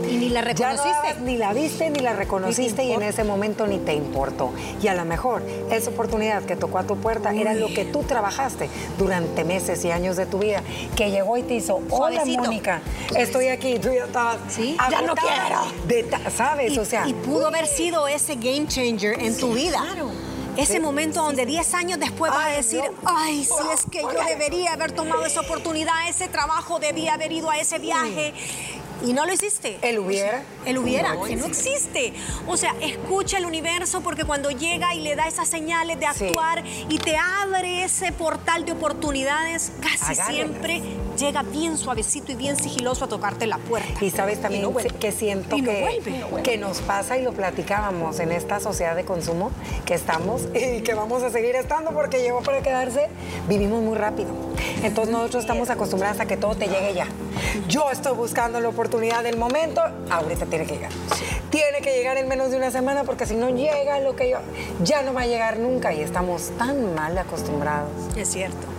Y 0.08 0.16
ni 0.16 0.28
la 0.28 0.40
reconociste. 0.42 1.20
ni 1.22 1.36
la 1.36 1.52
viste, 1.52 1.90
ni 1.90 2.00
la 2.00 2.12
reconociste 2.12 2.84
y 2.84 2.92
en 2.92 3.02
ese 3.02 3.24
momento 3.24 3.66
ni 3.66 3.78
te 3.78 3.94
importó. 3.94 4.52
Y 4.82 4.88
a 4.88 4.94
lo 4.94 5.04
mejor 5.04 5.42
esa 5.70 5.90
oportunidad 5.90 6.42
que 6.42 6.56
tocó 6.56 6.78
a 6.78 6.84
tu 6.84 6.96
puerta 6.96 7.34
era 7.34 7.54
lo 7.54 7.68
que 7.68 7.84
tú 7.84 8.02
trabajaste 8.02 8.68
durante 8.98 9.44
meses 9.44 9.84
y 9.84 9.90
años 9.90 10.16
de 10.16 10.26
tu 10.26 10.38
vida, 10.38 10.62
que 10.96 11.10
llegó 11.10 11.36
y 11.36 11.42
te 11.42 11.54
hizo, 11.54 11.80
hola 11.90 12.24
Mónica, 12.24 12.80
estoy 13.16 13.48
aquí, 13.48 13.78
tú 13.78 13.90
ya 13.92 14.04
estabas, 14.04 14.38
¿Sí? 14.48 14.76
ya 14.90 15.02
no 15.02 15.14
quiero. 15.14 16.30
¿Sabes? 16.30 16.72
Y, 16.72 16.78
o 16.78 16.84
sea. 16.84 17.06
Y 17.06 17.14
pudo 17.14 17.46
haber 17.46 17.66
sido 17.66 18.08
ese 18.08 18.34
game 18.34 18.66
changer 18.66 19.22
en 19.22 19.36
tu 19.36 19.52
vida. 19.52 19.78
Claro. 19.80 20.27
Ese 20.58 20.80
momento 20.80 21.22
donde 21.22 21.46
10 21.46 21.74
años 21.74 22.00
después 22.00 22.32
vas 22.32 22.46
a 22.46 22.50
decir, 22.50 22.82
ay, 23.04 23.44
si 23.44 23.68
es 23.72 23.82
que 23.90 24.02
yo 24.02 24.24
debería 24.26 24.72
haber 24.72 24.90
tomado 24.90 25.24
esa 25.24 25.40
oportunidad, 25.40 26.08
ese 26.08 26.26
trabajo, 26.28 26.80
debía 26.80 27.14
haber 27.14 27.30
ido 27.30 27.48
a 27.48 27.58
ese 27.58 27.78
viaje. 27.78 28.34
Y 29.04 29.12
no 29.12 29.24
lo 29.24 29.32
hiciste. 29.32 29.78
¿El 29.82 30.00
hubiera? 30.00 30.42
El 30.64 30.78
hubiera, 30.78 31.14
que 31.24 31.36
no 31.36 31.46
existe. 31.46 32.12
O 32.48 32.56
sea, 32.56 32.74
escucha 32.80 33.38
el 33.38 33.46
universo 33.46 34.00
porque 34.00 34.24
cuando 34.24 34.50
llega 34.50 34.92
y 34.94 35.00
le 35.00 35.14
da 35.14 35.28
esas 35.28 35.46
señales 35.46 36.00
de 36.00 36.06
actuar 36.06 36.64
y 36.66 36.98
te 36.98 37.16
abre 37.16 37.84
ese 37.84 38.10
portal 38.10 38.64
de 38.64 38.72
oportunidades, 38.72 39.70
casi 39.80 40.16
siempre 40.16 40.82
llega 41.18 41.42
bien 41.42 41.76
suavecito 41.76 42.32
y 42.32 42.36
bien 42.36 42.56
sigiloso 42.56 43.04
a 43.04 43.08
tocarte 43.08 43.46
la 43.46 43.58
puerta. 43.58 44.04
Y 44.04 44.10
sabes 44.10 44.40
también 44.40 44.72
que 45.00 45.12
siento 45.12 45.56
que, 45.56 46.22
que 46.42 46.56
nos 46.56 46.80
pasa 46.80 47.18
y 47.18 47.22
lo 47.22 47.32
platicábamos 47.32 48.20
en 48.20 48.32
esta 48.32 48.60
sociedad 48.60 48.94
de 48.94 49.04
consumo 49.04 49.50
que 49.84 49.94
estamos 49.94 50.48
y 50.54 50.82
que 50.82 50.94
vamos 50.94 51.22
a 51.22 51.30
seguir 51.30 51.56
estando 51.56 51.90
porque 51.92 52.22
llegó 52.22 52.42
para 52.42 52.62
quedarse, 52.62 53.08
vivimos 53.48 53.82
muy 53.82 53.96
rápido. 53.96 54.30
Entonces 54.82 55.12
nosotros 55.12 55.42
estamos 55.42 55.70
acostumbrados 55.70 56.20
a 56.20 56.26
que 56.26 56.36
todo 56.36 56.54
te 56.54 56.68
llegue 56.68 56.94
ya. 56.94 57.06
Yo 57.68 57.90
estoy 57.90 58.14
buscando 58.14 58.60
la 58.60 58.68
oportunidad 58.68 59.22
del 59.22 59.36
momento, 59.36 59.82
ahorita 60.10 60.46
tiene 60.46 60.66
que 60.66 60.74
llegar. 60.74 60.92
Tiene 61.50 61.80
que 61.80 61.92
llegar 61.92 62.16
en 62.18 62.28
menos 62.28 62.50
de 62.50 62.58
una 62.58 62.70
semana 62.70 63.04
porque 63.04 63.26
si 63.26 63.34
no 63.34 63.48
llega 63.48 63.98
lo 64.00 64.14
que 64.14 64.30
yo, 64.30 64.38
ya 64.84 65.02
no 65.02 65.14
va 65.14 65.22
a 65.22 65.26
llegar 65.26 65.58
nunca 65.58 65.92
y 65.92 66.00
estamos 66.00 66.50
tan 66.58 66.94
mal 66.94 67.16
acostumbrados. 67.16 67.90
Es 68.16 68.28
cierto. 68.28 68.77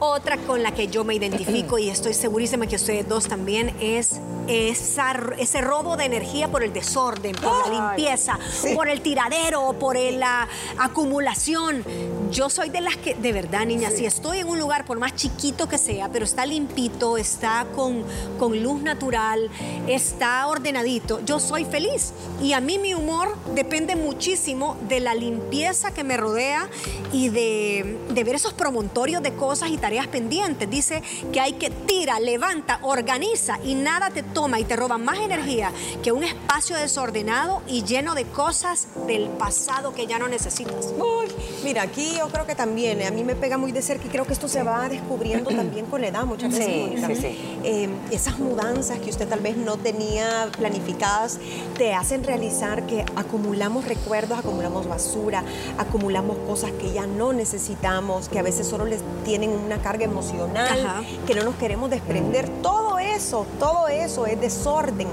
Otra 0.00 0.36
con 0.36 0.62
la 0.62 0.72
que 0.72 0.86
yo 0.86 1.02
me 1.02 1.14
identifico 1.14 1.76
y 1.78 1.90
estoy 1.90 2.14
segurísima 2.14 2.66
que 2.66 2.76
ustedes 2.76 3.08
dos 3.08 3.26
también 3.26 3.74
es 3.80 4.20
ese 4.46 5.60
robo 5.60 5.96
de 5.96 6.04
energía 6.04 6.48
por 6.48 6.62
el 6.62 6.72
desorden, 6.72 7.34
por 7.36 7.68
la 7.68 7.90
limpieza, 7.90 8.38
por 8.74 8.88
el 8.88 9.02
tiradero, 9.02 9.74
por 9.78 9.98
la 9.98 10.48
acumulación. 10.78 11.84
Yo 12.30 12.48
soy 12.48 12.70
de 12.70 12.80
las 12.80 12.96
que, 12.96 13.14
de 13.14 13.32
verdad, 13.32 13.66
niña, 13.66 13.90
si 13.90 14.06
estoy 14.06 14.38
en 14.38 14.48
un 14.48 14.58
lugar, 14.58 14.84
por 14.84 14.98
más 14.98 15.14
chiquito 15.14 15.68
que 15.68 15.78
sea, 15.78 16.08
pero 16.08 16.24
está 16.24 16.46
limpito, 16.46 17.18
está 17.18 17.66
con, 17.74 18.04
con 18.38 18.62
luz 18.62 18.82
natural, 18.82 19.50
está 19.86 20.46
ordenadito, 20.46 21.20
yo 21.24 21.40
soy 21.40 21.64
feliz. 21.64 22.12
Y 22.42 22.52
a 22.52 22.60
mí 22.60 22.78
mi 22.78 22.94
humor 22.94 23.36
depende 23.54 23.96
muchísimo 23.96 24.76
de 24.88 25.00
la 25.00 25.14
limpieza 25.14 25.92
que 25.92 26.04
me 26.04 26.16
rodea 26.16 26.68
y 27.12 27.28
de, 27.28 27.98
de 28.10 28.24
ver 28.24 28.36
esos 28.36 28.52
promontorios 28.52 29.22
de 29.22 29.32
cosas 29.34 29.70
y 29.70 29.78
tareas 29.88 30.06
pendientes. 30.08 30.68
Dice 30.68 31.02
que 31.32 31.40
hay 31.40 31.54
que 31.54 31.70
tira, 31.98 32.20
levanta, 32.20 32.78
organiza 32.82 33.58
y 33.64 33.74
nada 33.74 34.10
te 34.10 34.22
toma 34.22 34.60
y 34.60 34.64
te 34.64 34.76
roba 34.76 34.98
más 34.98 35.18
energía 35.18 35.72
que 36.00 36.12
un 36.12 36.22
espacio 36.22 36.76
desordenado 36.76 37.60
y 37.66 37.82
lleno 37.82 38.14
de 38.14 38.24
cosas 38.24 38.86
del 39.08 39.28
pasado 39.30 39.92
que 39.92 40.06
ya 40.06 40.18
no 40.18 40.28
necesitas. 40.28 40.94
Uy, 40.96 41.26
Mira, 41.64 41.82
aquí 41.82 42.14
yo 42.16 42.28
creo 42.28 42.46
que 42.46 42.54
también, 42.54 43.02
a 43.02 43.10
mí 43.10 43.24
me 43.24 43.34
pega 43.34 43.58
muy 43.58 43.72
de 43.72 43.82
cerca 43.82 44.06
y 44.06 44.08
creo 44.08 44.24
que 44.24 44.32
esto 44.32 44.48
se 44.48 44.62
va 44.62 44.88
descubriendo 44.88 45.50
también 45.56 45.86
con 45.86 46.00
la 46.00 46.08
edad 46.08 46.24
muchas 46.24 46.52
veces. 46.52 46.66
Sí, 46.66 47.04
sí, 47.06 47.14
sí. 47.16 47.58
Eh, 47.64 47.88
esas 48.10 48.38
mudanzas 48.38 48.98
que 49.00 49.10
usted 49.10 49.28
tal 49.28 49.40
vez 49.40 49.56
no 49.56 49.76
tenía 49.76 50.48
planificadas 50.56 51.38
te 51.76 51.94
hacen 51.94 52.22
realizar 52.24 52.86
que 52.86 53.04
acumulamos 53.16 53.84
recuerdos, 53.86 54.38
acumulamos 54.38 54.88
basura, 54.88 55.42
acumulamos 55.78 56.38
cosas 56.46 56.70
que 56.72 56.92
ya 56.92 57.06
no 57.06 57.32
necesitamos, 57.32 58.28
que 58.28 58.38
a 58.38 58.42
veces 58.42 58.66
solo 58.66 58.84
les 58.84 59.00
tienen 59.24 59.50
una 59.50 59.78
carga 59.78 60.04
emocional, 60.04 60.86
Ajá. 60.86 61.02
que 61.26 61.34
no 61.34 61.42
nos 61.42 61.56
queremos 61.56 61.87
desprender. 61.90 62.48
Todo 62.62 62.98
eso, 62.98 63.46
todo 63.58 63.88
eso 63.88 64.26
es 64.26 64.40
desorden. 64.40 65.08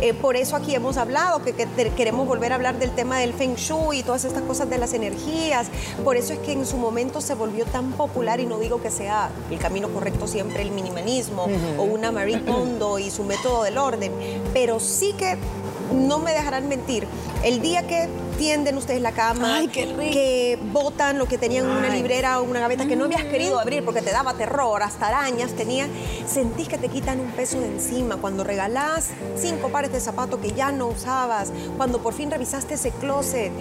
Eh, 0.00 0.14
por 0.14 0.36
eso 0.36 0.56
aquí 0.56 0.74
hemos 0.74 0.96
hablado 0.96 1.42
que, 1.42 1.52
que 1.52 1.66
queremos 1.96 2.26
volver 2.26 2.52
a 2.52 2.56
hablar 2.56 2.78
del 2.78 2.90
tema 2.90 3.18
del 3.18 3.32
Feng 3.32 3.54
Shui 3.56 3.98
y 3.98 4.02
todas 4.02 4.24
estas 4.24 4.42
cosas 4.42 4.68
de 4.70 4.78
las 4.78 4.92
energías. 4.92 5.68
Por 6.02 6.16
eso 6.16 6.32
es 6.32 6.38
que 6.40 6.52
en 6.52 6.66
su 6.66 6.76
momento 6.76 7.20
se 7.20 7.34
volvió 7.34 7.64
tan 7.66 7.92
popular 7.92 8.40
y 8.40 8.46
no 8.46 8.58
digo 8.58 8.80
que 8.80 8.90
sea 8.90 9.30
el 9.50 9.58
camino 9.58 9.88
correcto 9.88 10.26
siempre 10.26 10.62
el 10.62 10.70
minimalismo 10.70 11.46
o 11.78 11.82
una 11.82 12.12
Marie 12.12 12.44
Kondo 12.44 12.98
y 12.98 13.10
su 13.10 13.24
método 13.24 13.62
del 13.62 13.78
orden, 13.78 14.12
pero 14.52 14.80
sí 14.80 15.12
que 15.14 15.36
no 15.92 16.18
me 16.18 16.32
dejarán 16.32 16.68
mentir. 16.68 17.06
El 17.42 17.60
día 17.60 17.86
que 17.86 18.08
tienden 18.38 18.76
ustedes 18.76 19.00
la 19.00 19.12
cama, 19.12 19.56
Ay, 19.56 19.68
qué 19.68 19.86
rico. 19.86 20.12
que 20.12 20.58
botan 20.72 21.18
lo 21.18 21.26
que 21.26 21.38
tenían 21.38 21.66
en 21.66 21.70
una 21.70 21.88
librera 21.90 22.40
o 22.40 22.44
una 22.44 22.60
gaveta 22.60 22.86
que 22.86 22.96
no 22.96 23.04
habías 23.04 23.24
querido 23.24 23.60
abrir 23.60 23.84
porque 23.84 24.02
te 24.02 24.10
daba 24.10 24.34
terror, 24.34 24.82
hasta 24.82 25.06
arañas 25.08 25.52
tenía, 25.52 25.86
sentís 26.26 26.68
que 26.68 26.78
te 26.78 26.88
quitan 26.88 27.20
un 27.20 27.30
peso 27.32 27.60
de 27.60 27.66
encima. 27.66 28.16
Cuando 28.16 28.42
regalás 28.44 29.10
cinco 29.36 29.68
pares 29.68 29.92
de 29.92 30.00
zapatos 30.00 30.40
que 30.40 30.52
ya 30.52 30.72
no 30.72 30.88
usabas, 30.88 31.52
cuando 31.76 32.00
por 32.02 32.14
fin 32.14 32.30
revisaste 32.30 32.74
ese 32.74 32.90
closet, 32.90 33.52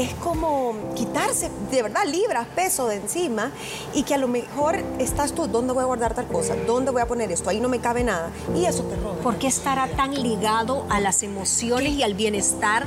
es 0.00 0.14
como 0.14 0.74
quitarse, 0.94 1.50
de 1.70 1.82
verdad, 1.82 2.04
libras, 2.06 2.46
peso 2.54 2.86
de 2.86 2.96
encima 2.96 3.50
y 3.92 4.02
que 4.04 4.14
a 4.14 4.18
lo 4.18 4.28
mejor 4.28 4.76
estás 4.98 5.32
tú, 5.32 5.46
¿dónde 5.46 5.74
voy 5.74 5.82
a 5.82 5.86
guardar 5.86 6.14
tal 6.14 6.26
cosa? 6.26 6.54
¿Dónde 6.66 6.90
voy 6.90 7.02
a 7.02 7.06
poner 7.06 7.30
esto? 7.30 7.50
Ahí 7.50 7.60
no 7.60 7.68
me 7.68 7.80
cabe 7.80 8.02
nada. 8.02 8.30
Y 8.56 8.64
eso 8.64 8.82
te 8.84 8.96
roba. 8.96 9.16
¿Por 9.16 9.36
qué 9.36 9.46
estará 9.46 9.88
tan 9.88 10.14
ligado 10.14 10.86
a 10.88 11.00
las 11.00 11.22
emociones 11.22 11.92
y 11.92 12.02
al 12.02 12.14
bienestar 12.14 12.86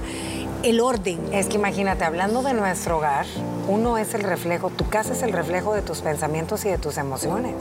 el 0.63 0.80
orden? 0.80 1.19
Es 1.32 1.47
que 1.47 1.56
imagínate, 1.56 2.04
hablando 2.04 2.41
de 2.41 2.54
nuestro 2.54 2.97
hogar, 2.97 3.28
uno 3.67 3.97
es 3.99 4.15
el 4.15 4.23
reflejo, 4.23 4.71
tu 4.71 4.89
casa 4.89 5.13
es 5.13 5.21
el 5.21 5.34
reflejo 5.34 5.76
de 5.76 5.84
tus 5.84 6.02
pensamientos 6.02 6.65
y 6.65 6.69
de 6.69 6.80
tus 6.80 6.97
emociones. 6.97 7.54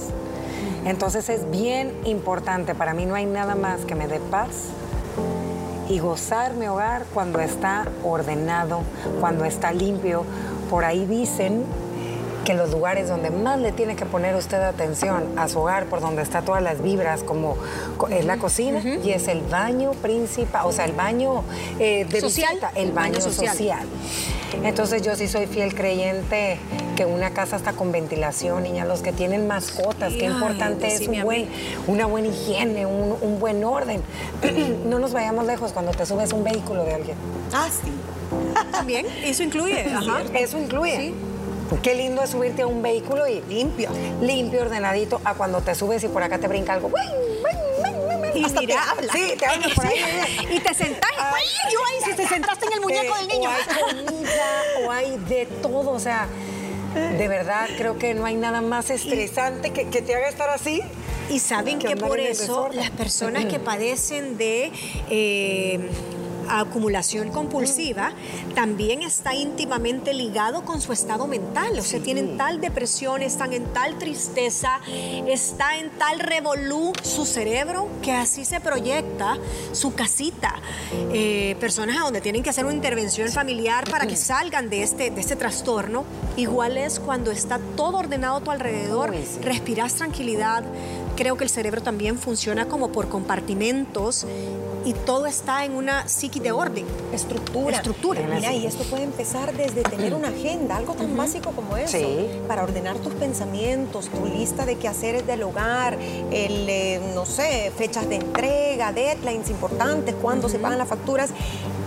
Entonces 0.86 1.28
es 1.28 1.50
bien 1.50 1.92
importante, 2.04 2.74
para 2.74 2.94
mí 2.94 3.04
no 3.04 3.14
hay 3.14 3.26
nada 3.26 3.54
más 3.54 3.84
que 3.84 3.94
me 3.94 4.08
dé 4.08 4.18
paz 4.18 4.48
y 5.92 5.98
gozar 5.98 6.54
mi 6.54 6.66
hogar 6.66 7.04
cuando 7.12 7.38
está 7.40 7.86
ordenado, 8.02 8.80
cuando 9.20 9.44
está 9.44 9.72
limpio. 9.72 10.24
Por 10.70 10.84
ahí 10.86 11.04
dicen 11.04 11.64
que 12.46 12.54
los 12.54 12.70
lugares 12.70 13.08
donde 13.08 13.30
más 13.30 13.60
le 13.60 13.70
tiene 13.72 13.94
que 13.94 14.04
poner 14.06 14.34
usted 14.34 14.60
atención 14.62 15.22
a 15.36 15.48
su 15.48 15.60
hogar, 15.60 15.84
por 15.86 16.00
donde 16.00 16.22
está 16.22 16.40
todas 16.42 16.62
las 16.62 16.82
vibras, 16.82 17.22
como 17.22 17.56
co- 17.98 18.08
es 18.08 18.24
la 18.24 18.38
cocina 18.38 18.80
y 19.04 19.10
es 19.10 19.28
el 19.28 19.42
baño 19.42 19.92
principal, 19.92 20.62
o 20.66 20.72
sea, 20.72 20.86
el 20.86 20.92
baño 20.92 21.42
eh, 21.78 22.04
de 22.08 22.20
Social. 22.20 22.48
visita, 22.54 22.72
el 22.74 22.90
baño, 22.92 23.12
Baño 23.12 23.20
social. 23.20 23.50
social. 23.56 23.86
Entonces 24.64 25.02
yo 25.02 25.16
sí 25.16 25.28
soy 25.28 25.46
fiel 25.46 25.74
creyente 25.74 26.58
que 26.96 27.06
una 27.06 27.30
casa 27.30 27.56
está 27.56 27.72
con 27.72 27.92
ventilación, 27.92 28.62
niña, 28.62 28.84
los 28.84 29.00
que 29.00 29.12
tienen 29.12 29.46
mascotas, 29.46 30.12
qué 30.12 30.26
Ay, 30.26 30.32
importante 30.32 30.86
es 30.86 31.08
un 31.08 31.22
buen, 31.22 31.48
una 31.86 32.06
buena 32.06 32.28
higiene, 32.28 32.86
un, 32.86 33.16
un 33.20 33.40
buen 33.40 33.64
orden. 33.64 34.02
no 34.86 34.98
nos 34.98 35.12
vayamos 35.12 35.46
lejos 35.46 35.72
cuando 35.72 35.92
te 35.92 36.06
subes 36.06 36.32
a 36.32 36.36
un 36.36 36.44
vehículo 36.44 36.84
de 36.84 36.94
alguien. 36.94 37.16
Ah, 37.52 37.68
sí. 37.70 37.92
También, 38.72 39.06
eso 39.24 39.42
incluye. 39.42 39.84
Ajá. 39.84 40.22
Eso 40.34 40.58
incluye. 40.58 40.96
Sí. 40.96 41.14
Qué 41.82 41.94
lindo 41.94 42.22
es 42.22 42.30
subirte 42.30 42.62
a 42.62 42.66
un 42.66 42.82
vehículo 42.82 43.26
y 43.26 43.40
limpio, 43.48 43.88
limpio, 44.20 44.60
ordenadito, 44.60 45.20
a 45.24 45.34
cuando 45.34 45.62
te 45.62 45.74
subes 45.74 46.04
y 46.04 46.08
por 46.08 46.22
acá 46.22 46.38
te 46.38 46.46
brinca 46.46 46.74
algo. 46.74 46.90
Y 48.34 48.44
Hasta 48.44 48.60
mira, 48.60 48.74
te 48.74 48.90
habla. 48.90 49.12
Sí, 49.12 49.34
te 49.38 49.46
habla 49.46 49.68
por 49.74 49.86
ahí. 49.86 50.36
y 50.50 50.60
te 50.60 50.74
sentás. 50.74 51.10
Ay, 51.18 51.44
yo 51.72 51.78
ahí, 51.84 52.10
si 52.10 52.16
te 52.16 52.26
sentaste 52.28 52.66
en 52.66 52.72
el 52.74 52.80
muñeco 52.80 53.14
Eh, 53.16 53.18
del 53.18 53.28
niño. 53.28 53.50
O 53.50 53.52
hay 53.52 54.04
comida, 54.06 54.62
o 54.86 54.90
hay 54.90 55.16
de 55.28 55.46
todo. 55.46 55.90
O 55.90 56.00
sea, 56.00 56.28
de 56.94 57.28
verdad 57.28 57.68
creo 57.76 57.98
que 57.98 58.14
no 58.14 58.24
hay 58.26 58.36
nada 58.36 58.60
más 58.60 58.90
estresante 58.90 59.70
que, 59.70 59.88
que 59.88 60.02
te 60.02 60.14
haga 60.14 60.28
estar 60.28 60.50
así. 60.50 60.82
Y 61.30 61.38
saben 61.38 61.78
Que 61.78 61.96
por 61.96 62.18
eso 62.20 62.68
las 62.72 62.90
personas 62.90 63.46
que 63.46 63.58
padecen 63.60 64.36
de 64.36 64.70
eh, 65.08 65.80
acumulación 66.48 67.30
compulsiva 67.30 68.12
también 68.54 69.02
está 69.02 69.34
íntimamente 69.34 70.14
ligado 70.14 70.64
con 70.64 70.80
su 70.80 70.92
estado 70.92 71.26
mental. 71.26 71.78
O 71.78 71.82
sea, 71.82 72.00
tienen 72.00 72.36
tal 72.36 72.60
depresión, 72.60 73.22
están 73.22 73.52
en 73.52 73.64
tal 73.72 73.98
tristeza, 73.98 74.80
está 75.26 75.76
en 75.76 75.90
tal 75.90 76.20
revolú 76.20 76.92
su 77.02 77.24
cerebro 77.24 77.88
que 78.02 78.12
así 78.12 78.44
se 78.44 78.60
proyecta 78.60 79.38
su 79.72 79.94
casita. 79.94 80.54
Eh, 81.12 81.56
personas 81.60 81.96
a 81.96 82.00
donde 82.00 82.20
tienen 82.20 82.42
que 82.42 82.50
hacer 82.50 82.64
una 82.64 82.74
intervención 82.74 83.28
familiar 83.30 83.88
para 83.90 84.06
que 84.06 84.16
salgan 84.16 84.70
de 84.70 84.82
este, 84.82 85.10
de 85.10 85.20
este 85.20 85.36
trastorno. 85.36 86.04
Igual 86.36 86.76
es 86.76 87.00
cuando 87.00 87.30
está 87.30 87.58
todo 87.76 87.98
ordenado 87.98 88.36
a 88.36 88.40
tu 88.40 88.50
alrededor, 88.50 89.14
respiras 89.42 89.94
tranquilidad. 89.94 90.64
Creo 91.16 91.36
que 91.36 91.44
el 91.44 91.50
cerebro 91.50 91.82
también 91.82 92.18
funciona 92.18 92.66
como 92.66 92.90
por 92.90 93.08
compartimentos 93.08 94.26
y 94.84 94.92
todo 94.94 95.26
está 95.26 95.64
en 95.64 95.74
una 95.74 96.08
psiqui 96.08 96.40
de 96.40 96.52
orden. 96.52 96.84
Estructura. 97.12 97.76
Estructura. 97.76 98.20
Mira, 98.22 98.52
y 98.52 98.66
esto 98.66 98.84
puede 98.84 99.04
empezar 99.04 99.52
desde 99.56 99.82
tener 99.82 100.14
una 100.14 100.28
agenda, 100.28 100.76
algo 100.76 100.94
tan 100.94 101.16
básico 101.16 101.50
como 101.52 101.76
eso, 101.76 101.98
Sí. 101.98 102.28
para 102.48 102.62
ordenar 102.62 102.96
tus 102.98 103.12
pensamientos, 103.14 104.08
tu 104.08 104.26
lista 104.26 104.66
de 104.66 104.76
quehaceres 104.76 105.26
del 105.26 105.42
hogar, 105.42 105.94
el, 106.30 106.68
eh, 106.68 107.00
no 107.14 107.26
sé, 107.26 107.72
fechas 107.76 108.08
de 108.08 108.16
entrega, 108.16 108.92
deadlines 108.92 109.50
importantes, 109.50 110.14
cuándo 110.20 110.48
se 110.48 110.58
pagan 110.58 110.78
las 110.78 110.88
facturas. 110.88 111.30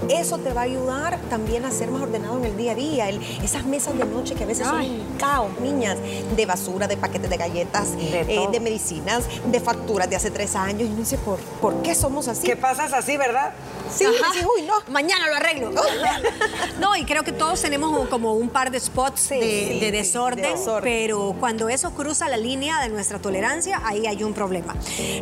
Eso 0.09 0.37
te 0.37 0.53
va 0.53 0.61
a 0.61 0.63
ayudar 0.65 1.19
también 1.29 1.65
a 1.65 1.71
ser 1.71 1.89
más 1.91 2.01
ordenado 2.03 2.37
en 2.37 2.45
el 2.45 2.57
día 2.57 2.71
a 2.73 2.75
día. 2.75 3.09
El- 3.09 3.21
esas 3.43 3.65
mesas 3.65 3.97
de 3.97 4.05
noche 4.05 4.35
que 4.35 4.43
a 4.43 4.47
veces 4.47 4.67
Ay. 4.69 4.87
son 4.87 4.99
un 5.11 5.17
caos, 5.17 5.49
niñas, 5.61 5.97
de 6.35 6.45
basura, 6.45 6.87
de 6.87 6.97
paquetes 6.97 7.29
de 7.29 7.37
galletas, 7.37 7.91
De 7.95 8.21
eh, 8.21 8.47
de 8.51 8.59
medicinas, 8.59 9.23
de 9.45 9.59
facturas 9.59 10.09
de 10.09 10.15
hace 10.15 10.31
tres 10.31 10.55
años. 10.55 10.81
Y 10.89 10.93
no 10.93 11.05
sé 11.05 11.17
por, 11.17 11.37
por 11.61 11.81
qué 11.81 11.95
somos 11.95 12.27
así. 12.27 12.45
¿Qué 12.47 12.55
pasas 12.55 12.93
así, 12.93 13.17
verdad? 13.17 13.53
Sí, 13.93 14.03
decís, 14.05 14.45
uy, 14.57 14.63
no. 14.65 14.73
Mañana 14.91 15.27
lo 15.29 15.35
arreglo. 15.35 15.71
no, 16.79 16.95
y 16.95 17.05
creo 17.05 17.23
que 17.23 17.31
todos 17.31 17.61
tenemos 17.61 18.07
como 18.09 18.33
un 18.33 18.49
par 18.49 18.71
de 18.71 18.79
spots 18.79 19.21
Sí, 19.21 19.35
de, 19.35 19.41
sí, 19.41 19.79
de 19.79 19.85
sí, 19.85 19.91
desorden, 19.91 20.43
de 20.43 20.51
desorden. 20.57 20.83
pero 20.83 21.35
cuando 21.39 21.69
eso 21.69 21.91
cruza 21.91 22.27
la 22.29 22.37
línea 22.37 22.81
de 22.81 22.89
nuestra 22.89 23.19
tolerancia, 23.19 23.81
ahí 23.85 24.05
hay 24.07 24.23
un 24.23 24.33
problema. 24.33 24.75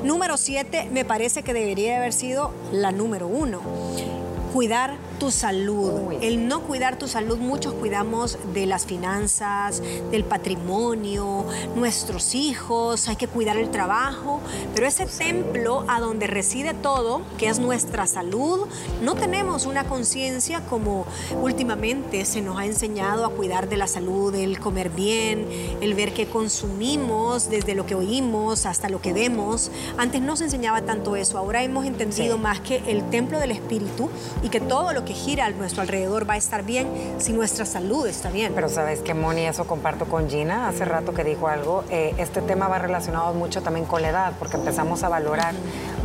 Número 0.04 0.38
siete, 0.38 0.88
me 0.92 1.06
parece 1.06 1.44
que 1.44 1.54
debería 1.54 1.98
haber 1.98 2.14
sido 2.14 2.52
la 2.72 2.92
número 2.92 3.28
uno. 3.28 3.62
Cuidar 4.54 4.98
tu 5.24 5.32
salud. 5.32 6.12
El 6.20 6.50
no 6.50 6.64
cuidar 6.64 6.98
tu 6.98 7.08
salud, 7.08 7.38
muchos 7.38 7.74
cuidamos 7.76 8.38
de 8.54 8.66
las 8.66 8.86
finanzas, 8.86 9.82
del 10.12 10.26
patrimonio, 10.26 11.46
nuestros 11.78 12.36
hijos, 12.36 13.08
hay 13.08 13.16
que 13.16 13.30
cuidar 13.30 13.56
el 13.56 13.72
trabajo, 13.72 14.42
pero 14.76 14.86
ese 14.86 15.06
templo 15.06 15.86
a 15.88 16.02
donde 16.02 16.28
reside 16.28 16.74
todo, 16.74 17.22
que 17.38 17.48
es 17.48 17.60
nuestra 17.60 18.06
salud, 18.06 18.68
no 19.02 19.16
tenemos 19.16 19.66
una 19.66 19.86
conciencia 19.86 20.60
como 20.66 21.06
últimamente 21.42 22.26
se 22.26 22.42
nos 22.42 22.60
ha 22.60 22.66
enseñado 22.66 23.26
a 23.26 23.30
cuidar 23.30 23.70
de 23.70 23.78
la 23.78 23.88
salud, 23.88 24.36
el 24.36 24.60
comer 24.60 24.90
bien, 24.90 25.48
el 25.80 25.94
ver 25.94 26.14
qué 26.14 26.28
consumimos, 26.28 27.50
desde 27.50 27.76
lo 27.76 27.86
que 27.86 27.96
oímos 27.96 28.66
hasta 28.66 28.90
lo 28.90 29.00
que 29.00 29.14
vemos. 29.14 29.72
Antes 29.98 30.22
no 30.22 30.36
se 30.36 30.44
enseñaba 30.44 30.82
tanto 30.82 31.16
eso, 31.16 31.38
ahora 31.38 31.64
hemos 31.64 31.86
entendido 31.86 32.36
Sí. 32.36 32.42
más 32.42 32.60
que 32.60 32.84
el 32.88 33.10
templo 33.10 33.40
del 33.40 33.52
espíritu 33.52 34.10
y 34.44 34.50
que 34.50 34.60
todo 34.60 34.92
lo 34.92 35.06
que 35.06 35.13
gira 35.14 35.46
a 35.46 35.50
nuestro 35.52 35.82
alrededor 35.82 36.30
va 36.30 36.34
a 36.34 36.38
estar 36.38 36.64
bien 36.64 36.88
si 37.18 37.34
nuestra 37.34 37.66
salud 37.66 38.06
está 38.08 38.30
bien. 38.30 38.54
Pero 38.56 38.70
sabes 38.70 39.00
que 39.00 39.14
Moni, 39.14 39.46
eso 39.46 39.66
comparto 39.66 40.06
con 40.06 40.30
Gina 40.30 40.68
hace 40.68 40.86
rato 40.86 41.14
que 41.14 41.24
dijo 41.24 41.48
algo. 41.48 41.84
eh, 41.90 42.14
este 42.18 42.42
tema 42.42 42.68
va 42.68 42.80
relacionado 42.80 43.34
mucho 43.34 43.62
también 43.62 43.86
con 43.86 44.02
la 44.02 44.10
edad, 44.10 44.34
porque 44.40 44.58
empezamos 44.58 45.04
a 45.04 45.10
valorar 45.10 45.54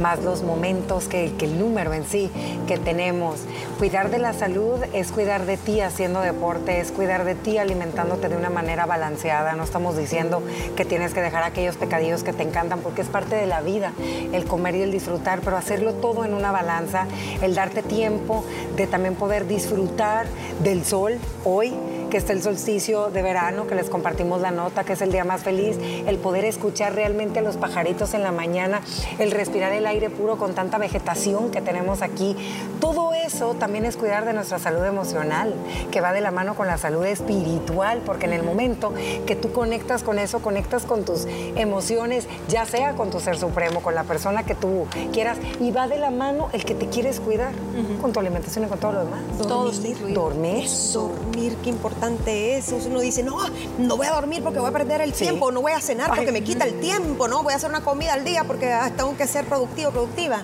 más 0.00 0.22
los 0.22 0.42
momentos 0.42 1.08
que, 1.08 1.32
que 1.38 1.46
el 1.46 1.58
número 1.58 1.92
en 1.92 2.04
sí 2.04 2.30
que 2.66 2.78
tenemos. 2.78 3.40
Cuidar 3.78 4.10
de 4.10 4.18
la 4.18 4.32
salud 4.32 4.78
es 4.92 5.10
cuidar 5.12 5.46
de 5.46 5.56
ti 5.56 5.80
haciendo 5.80 6.20
deporte, 6.20 6.80
es 6.80 6.92
cuidar 6.92 7.24
de 7.24 7.34
ti 7.34 7.58
alimentándote 7.58 8.28
de 8.28 8.36
una 8.36 8.50
manera 8.50 8.86
balanceada. 8.86 9.54
No 9.54 9.64
estamos 9.64 9.96
diciendo 9.96 10.42
que 10.76 10.84
tienes 10.84 11.14
que 11.14 11.22
dejar 11.22 11.42
aquellos 11.42 11.76
pecadillos 11.76 12.22
que 12.22 12.32
te 12.32 12.42
encantan, 12.42 12.80
porque 12.80 13.02
es 13.02 13.08
parte 13.08 13.36
de 13.36 13.46
la 13.46 13.60
vida, 13.60 13.92
el 14.32 14.44
comer 14.44 14.74
y 14.74 14.82
el 14.82 14.92
disfrutar, 14.92 15.40
pero 15.40 15.56
hacerlo 15.56 15.94
todo 15.94 16.24
en 16.24 16.34
una 16.34 16.52
balanza, 16.52 17.06
el 17.40 17.54
darte 17.54 17.82
tiempo 17.82 18.44
de 18.76 18.86
también 18.86 18.97
poder 19.14 19.46
disfrutar 19.46 20.26
del 20.62 20.84
sol 20.84 21.18
hoy 21.44 21.72
que 22.10 22.16
está 22.16 22.32
el 22.32 22.42
solsticio 22.42 23.10
de 23.10 23.22
verano, 23.22 23.66
que 23.66 23.74
les 23.74 23.90
compartimos 23.90 24.40
la 24.40 24.50
nota, 24.50 24.84
que 24.84 24.94
es 24.94 25.02
el 25.02 25.12
día 25.12 25.24
más 25.24 25.42
feliz, 25.42 25.78
el 26.06 26.16
poder 26.18 26.44
escuchar 26.44 26.94
realmente 26.94 27.40
a 27.40 27.42
los 27.42 27.56
pajaritos 27.56 28.14
en 28.14 28.22
la 28.22 28.32
mañana, 28.32 28.80
el 29.18 29.30
respirar 29.30 29.72
el 29.72 29.86
aire 29.86 30.08
puro 30.10 30.38
con 30.38 30.54
tanta 30.54 30.78
vegetación 30.78 31.50
que 31.50 31.60
tenemos 31.60 32.02
aquí. 32.02 32.36
Todo 32.80 33.12
eso 33.12 33.54
también 33.54 33.84
es 33.84 33.96
cuidar 33.96 34.24
de 34.24 34.32
nuestra 34.32 34.58
salud 34.58 34.84
emocional, 34.84 35.54
que 35.90 36.00
va 36.00 36.12
de 36.12 36.20
la 36.20 36.30
mano 36.30 36.54
con 36.54 36.66
la 36.66 36.78
salud 36.78 37.04
espiritual, 37.04 38.00
porque 38.04 38.26
en 38.26 38.32
el 38.32 38.42
momento 38.42 38.92
que 39.26 39.36
tú 39.36 39.52
conectas 39.52 40.02
con 40.02 40.18
eso, 40.18 40.40
conectas 40.40 40.84
con 40.84 41.04
tus 41.04 41.26
emociones, 41.56 42.26
ya 42.48 42.64
sea 42.64 42.94
con 42.94 43.10
tu 43.10 43.20
ser 43.20 43.36
supremo, 43.36 43.80
con 43.80 43.94
la 43.94 44.04
persona 44.04 44.44
que 44.44 44.54
tú 44.54 44.86
quieras, 45.12 45.38
y 45.60 45.70
va 45.72 45.88
de 45.88 45.98
la 45.98 46.10
mano 46.10 46.48
el 46.52 46.64
que 46.64 46.74
te 46.74 46.86
quieres 46.88 47.20
cuidar, 47.20 47.52
con 48.00 48.12
tu 48.12 48.20
alimentación 48.20 48.64
y 48.64 48.68
con 48.68 48.78
todo 48.78 48.92
lo 48.92 49.04
demás. 49.04 49.20
Dormir. 49.38 50.14
Dormir. 50.14 50.68
Dormir, 50.92 51.56
qué 51.62 51.70
importante 51.70 51.97
es. 52.26 52.72
Uno 52.86 53.00
dice, 53.00 53.22
no, 53.22 53.38
no 53.78 53.96
voy 53.96 54.06
a 54.06 54.12
dormir 54.12 54.42
porque 54.42 54.58
voy 54.58 54.68
a 54.68 54.72
perder 54.72 55.00
el 55.00 55.12
tiempo, 55.12 55.50
no 55.50 55.60
voy 55.60 55.72
a 55.72 55.80
cenar 55.80 56.14
porque 56.14 56.32
me 56.32 56.42
quita 56.42 56.64
el 56.64 56.80
tiempo, 56.80 57.28
no 57.28 57.42
voy 57.42 57.52
a 57.52 57.56
hacer 57.56 57.70
una 57.70 57.82
comida 57.82 58.14
al 58.14 58.24
día 58.24 58.44
porque 58.44 58.72
ah, 58.72 58.90
tengo 58.96 59.16
que 59.16 59.26
ser 59.26 59.44
productivo, 59.46 59.90
productiva. 59.90 60.40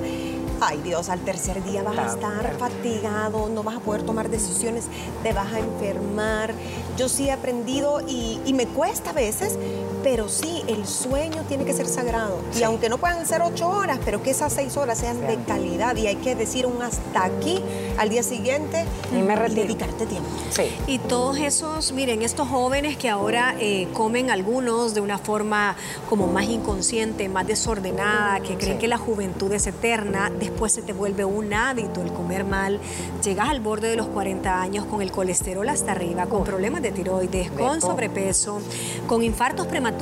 Ay 0.60 0.80
Dios, 0.82 1.08
al 1.08 1.20
tercer 1.20 1.62
día 1.64 1.82
vas 1.82 1.98
a 1.98 2.06
estar 2.06 2.56
fatigado, 2.58 3.48
no 3.48 3.62
vas 3.62 3.76
a 3.76 3.80
poder 3.80 4.02
tomar 4.02 4.30
decisiones, 4.30 4.84
te 5.22 5.32
vas 5.32 5.52
a 5.52 5.58
enfermar. 5.58 6.54
Yo 6.96 7.08
sí 7.08 7.28
he 7.28 7.32
aprendido 7.32 8.00
y, 8.06 8.52
me 8.54 8.66
cuesta 8.66 9.10
a 9.10 9.12
veces, 9.12 9.58
pero 10.04 10.28
sí, 10.28 10.62
el 10.68 10.86
sueño 10.86 11.44
tiene 11.48 11.64
que 11.64 11.72
ser 11.72 11.86
sagrado. 11.88 12.38
Y 12.60 12.62
aunque 12.62 12.90
no 12.90 12.98
puedan 12.98 13.26
ser 13.26 13.40
ocho 13.40 13.70
horas, 13.70 13.98
pero 14.04 14.22
que 14.22 14.30
esas 14.32 14.52
seis 14.52 14.76
horas 14.76 14.98
sean 14.98 15.26
de 15.26 15.36
calidad 15.46 15.96
y 15.96 16.06
hay 16.06 16.16
que 16.16 16.34
decir 16.34 16.66
un 16.66 16.82
hasta 16.82 17.24
aquí 17.24 17.62
al 17.96 18.10
día 18.10 18.22
siguiente 18.22 18.84
y, 19.10 19.22
me 19.22 19.34
dedicarte 19.48 20.04
tiempo. 20.04 20.28
Sí. 20.50 20.64
Y 20.86 20.98
todos 20.98 21.38
esos, 21.38 21.92
miren, 21.92 22.20
estos 22.20 22.46
jóvenes 22.48 22.98
que 22.98 23.08
ahora 23.08 23.56
eh, 23.58 23.88
comen 23.94 24.30
algunos 24.30 24.92
de 24.92 25.00
una 25.00 25.16
forma 25.16 25.74
como 26.10 26.26
más 26.26 26.44
inconsciente, 26.44 27.30
más 27.30 27.46
desordenada, 27.46 28.40
que 28.40 28.58
creen 28.58 28.78
que 28.78 28.88
la 28.88 28.98
juventud 28.98 29.50
es 29.54 29.66
eterna, 29.66 30.30
después 30.38 30.72
se 30.72 30.82
te 30.82 30.92
vuelve 30.92 31.24
un 31.24 31.54
hábito 31.54 32.02
el 32.02 32.12
comer 32.12 32.44
mal, 32.44 32.78
llegas 33.24 33.48
al 33.48 33.60
borde 33.60 33.88
de 33.88 33.96
los 33.96 34.08
40 34.08 34.60
años 34.60 34.84
con 34.84 35.00
el 35.00 35.10
colesterol 35.10 35.66
hasta 35.66 35.92
arriba, 35.92 36.26
con 36.26 36.44
problemas 36.44 36.82
de 36.82 36.92
tiroides, 36.92 37.50
con 37.52 37.80
sobrepeso, 37.80 38.60
con 39.06 39.22
infartos 39.22 39.66
prematuros. 39.66 39.93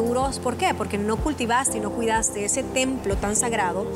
¿Por 0.43 0.57
qué? 0.57 0.75
Porque 0.75 0.99
no 0.99 1.17
cultivaste 1.17 1.79
y 1.79 1.81
no 1.81 1.91
cuidaste 1.91 2.45
ese 2.45 2.63
templo 2.63 3.17
tan 3.17 3.37
sagrado. 3.37 3.87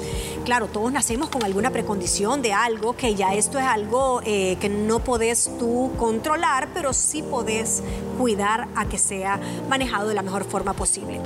Claro, 0.44 0.66
todos 0.66 0.92
nacemos 0.92 1.28
con 1.30 1.44
alguna 1.44 1.70
precondición 1.70 2.42
de 2.42 2.52
algo, 2.52 2.94
que 2.94 3.14
ya 3.14 3.34
esto 3.34 3.58
es 3.58 3.64
algo 3.64 4.20
eh, 4.24 4.56
que 4.60 4.68
no 4.68 5.00
podés 5.00 5.50
tú 5.58 5.90
controlar, 5.98 6.68
pero 6.74 6.92
sí 6.92 7.22
podés 7.22 7.82
cuidar 8.18 8.68
a 8.76 8.86
que 8.86 8.98
sea 8.98 9.40
manejado 9.68 10.08
de 10.08 10.14
la 10.14 10.22
mejor 10.22 10.44
forma 10.44 10.72
posible. 10.74 11.20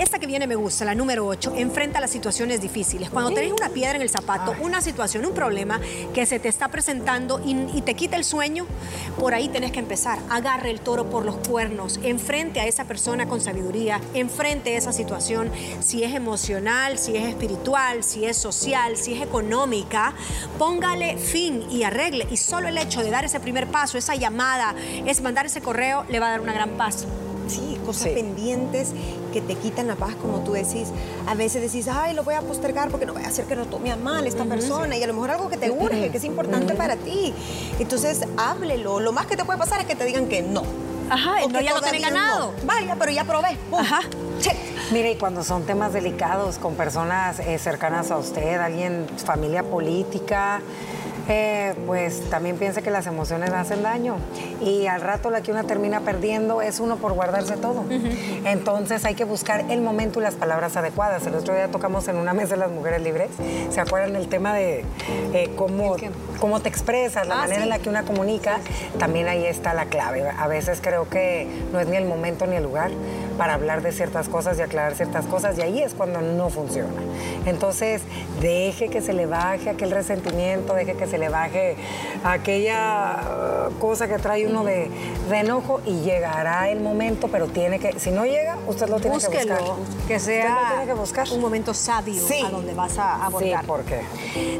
Esta 0.00 0.18
que 0.18 0.26
viene 0.26 0.46
me 0.46 0.54
gusta, 0.54 0.86
la 0.86 0.94
número 0.94 1.26
8, 1.26 1.52
enfrenta 1.56 2.00
las 2.00 2.10
situaciones 2.10 2.62
difíciles. 2.62 3.10
Cuando 3.10 3.32
tenés 3.32 3.52
una 3.52 3.68
piedra 3.68 3.96
en 3.96 4.00
el 4.00 4.08
zapato, 4.08 4.54
una 4.62 4.80
situación, 4.80 5.26
un 5.26 5.34
problema 5.34 5.78
que 6.14 6.24
se 6.24 6.40
te 6.40 6.48
está 6.48 6.68
presentando 6.68 7.38
y, 7.44 7.82
te 7.82 7.92
quita 7.92 8.16
el 8.16 8.24
sueño, 8.24 8.64
por 9.18 9.34
ahí 9.34 9.50
tenés 9.50 9.72
que 9.72 9.78
empezar. 9.78 10.18
Agarre 10.30 10.70
el 10.70 10.80
toro 10.80 11.10
por 11.10 11.26
los 11.26 11.36
cuernos, 11.46 12.00
enfrente 12.02 12.60
a 12.60 12.66
esa 12.66 12.86
persona 12.86 13.28
con 13.28 13.42
sabiduría, 13.42 14.00
enfrente 14.14 14.74
a 14.74 14.78
esa 14.78 14.94
situación, 14.94 15.50
si 15.80 16.02
es 16.02 16.14
emocional, 16.14 16.96
si 16.96 17.18
es 17.18 17.28
espiritual, 17.28 18.02
si 18.02 18.24
es 18.24 18.38
social, 18.38 18.96
si 18.96 19.12
es 19.12 19.20
económica, 19.20 20.14
póngale 20.58 21.18
fin 21.18 21.66
y 21.70 21.82
arregle. 21.82 22.26
Y 22.30 22.38
solo 22.38 22.68
el 22.68 22.78
hecho 22.78 23.02
de 23.02 23.10
dar 23.10 23.26
ese 23.26 23.38
primer 23.38 23.66
paso, 23.66 23.98
esa 23.98 24.14
llamada, 24.14 24.74
es 25.04 25.20
mandar 25.20 25.44
ese 25.44 25.60
correo, 25.60 26.06
le 26.08 26.20
va 26.20 26.28
a 26.28 26.30
dar 26.30 26.40
una 26.40 26.54
gran 26.54 26.70
paz. 26.78 27.04
Sí, 27.48 27.78
cosas 27.84 28.10
pendientes 28.10 28.94
que 29.30 29.40
te 29.40 29.54
quitan 29.54 29.86
la 29.86 29.96
paz, 29.96 30.14
como 30.20 30.40
tú 30.40 30.52
decís. 30.52 30.88
A 31.26 31.34
veces 31.34 31.62
decís, 31.62 31.88
ay, 31.88 32.14
lo 32.14 32.24
voy 32.24 32.34
a 32.34 32.42
postergar 32.42 32.90
porque 32.90 33.06
no 33.06 33.12
voy 33.12 33.22
a 33.22 33.28
hacer 33.28 33.46
que 33.46 33.56
lo 33.56 33.66
tome 33.66 33.90
a 33.90 33.96
mal 33.96 34.26
esta 34.26 34.44
persona. 34.44 34.96
Y 34.96 35.02
a 35.02 35.06
lo 35.06 35.14
mejor 35.14 35.30
algo 35.30 35.48
que 35.48 35.56
te 35.56 35.70
urge, 35.70 36.10
que 36.10 36.18
es 36.18 36.24
importante 36.24 36.74
para 36.74 36.96
ti. 36.96 37.34
Entonces, 37.78 38.20
háblelo. 38.36 39.00
Lo 39.00 39.12
más 39.12 39.26
que 39.26 39.36
te 39.36 39.44
puede 39.44 39.58
pasar 39.58 39.80
es 39.80 39.86
que 39.86 39.96
te 39.96 40.04
digan 40.04 40.26
que 40.26 40.42
no. 40.42 40.62
Ajá, 41.10 41.44
o 41.44 41.50
ya 41.50 41.74
lo 41.74 41.80
tenés 41.80 42.02
ganado. 42.02 42.52
Vaya, 42.64 42.96
pero 42.98 43.10
ya 43.10 43.24
probé. 43.24 43.58
Ajá. 43.76 44.00
Mire, 44.92 45.12
y 45.12 45.16
cuando 45.16 45.44
son 45.44 45.64
temas 45.66 45.92
delicados 45.92 46.58
con 46.58 46.74
personas 46.74 47.40
eh, 47.40 47.58
cercanas 47.58 48.10
a 48.10 48.16
usted, 48.16 48.58
alguien, 48.58 49.06
familia 49.24 49.62
política, 49.62 50.60
eh, 51.30 51.74
pues 51.86 52.28
también 52.28 52.56
piensa 52.56 52.82
que 52.82 52.90
las 52.90 53.06
emociones 53.06 53.50
hacen 53.50 53.82
daño 53.82 54.16
y 54.60 54.86
al 54.86 55.00
rato 55.00 55.30
la 55.30 55.42
que 55.42 55.52
una 55.52 55.62
termina 55.62 56.00
perdiendo 56.00 56.60
es 56.60 56.80
uno 56.80 56.96
por 56.96 57.12
guardarse 57.12 57.56
todo. 57.56 57.84
Entonces 58.44 59.04
hay 59.04 59.14
que 59.14 59.24
buscar 59.24 59.64
el 59.70 59.80
momento 59.80 60.20
y 60.20 60.24
las 60.24 60.34
palabras 60.34 60.76
adecuadas. 60.76 61.24
El 61.26 61.36
otro 61.36 61.54
día 61.54 61.68
tocamos 61.68 62.08
en 62.08 62.16
una 62.16 62.34
mesa 62.34 62.54
de 62.54 62.56
las 62.56 62.70
mujeres 62.70 63.00
libres, 63.02 63.30
¿se 63.70 63.80
acuerdan 63.80 64.16
el 64.16 64.28
tema 64.28 64.54
de 64.54 64.84
eh, 65.32 65.50
cómo, 65.56 65.96
cómo 66.40 66.60
te 66.60 66.68
expresas, 66.68 67.28
la 67.28 67.34
ah, 67.34 67.38
manera 67.38 67.62
en 67.62 67.68
la 67.68 67.78
que 67.78 67.88
una 67.88 68.02
comunica? 68.02 68.58
También 68.98 69.28
ahí 69.28 69.46
está 69.46 69.72
la 69.72 69.86
clave. 69.86 70.28
A 70.28 70.48
veces 70.48 70.80
creo 70.82 71.08
que 71.08 71.46
no 71.72 71.78
es 71.78 71.86
ni 71.86 71.96
el 71.96 72.06
momento 72.06 72.46
ni 72.46 72.56
el 72.56 72.64
lugar 72.64 72.90
para 73.40 73.54
hablar 73.54 73.80
de 73.80 73.90
ciertas 73.90 74.28
cosas 74.28 74.58
y 74.58 74.60
aclarar 74.60 74.94
ciertas 74.94 75.24
cosas 75.24 75.56
y 75.56 75.62
ahí 75.62 75.82
es 75.82 75.94
cuando 75.94 76.20
no 76.20 76.50
funciona. 76.50 76.90
Entonces, 77.46 78.02
deje 78.42 78.90
que 78.90 79.00
se 79.00 79.14
le 79.14 79.24
baje 79.24 79.70
aquel 79.70 79.92
resentimiento, 79.92 80.74
deje 80.74 80.92
que 80.92 81.06
se 81.06 81.16
le 81.16 81.30
baje 81.30 81.76
aquella 82.22 83.70
uh, 83.70 83.78
cosa 83.78 84.08
que 84.08 84.18
trae 84.18 84.46
uno 84.46 84.62
de, 84.62 84.90
enojo 85.32 85.80
y 85.86 86.02
llegará 86.02 86.68
el 86.68 86.80
momento, 86.80 87.28
pero 87.28 87.46
tiene 87.46 87.78
que, 87.78 87.98
si 87.98 88.10
no 88.10 88.26
llega, 88.26 88.58
usted 88.66 88.90
lo 88.90 89.00
tiene 89.00 89.16
que 89.18 89.26
buscar. 89.28 89.58
Que 90.06 90.18
sea 90.18 90.84
un 91.32 91.40
momento 91.40 91.72
sabio 91.72 92.22
a 92.44 92.50
donde 92.50 92.74
vas 92.74 92.98
a 92.98 93.24
abordar. 93.24 93.62
Sí, 93.62 93.66
¿por 93.66 93.84
qué? 93.84 94.02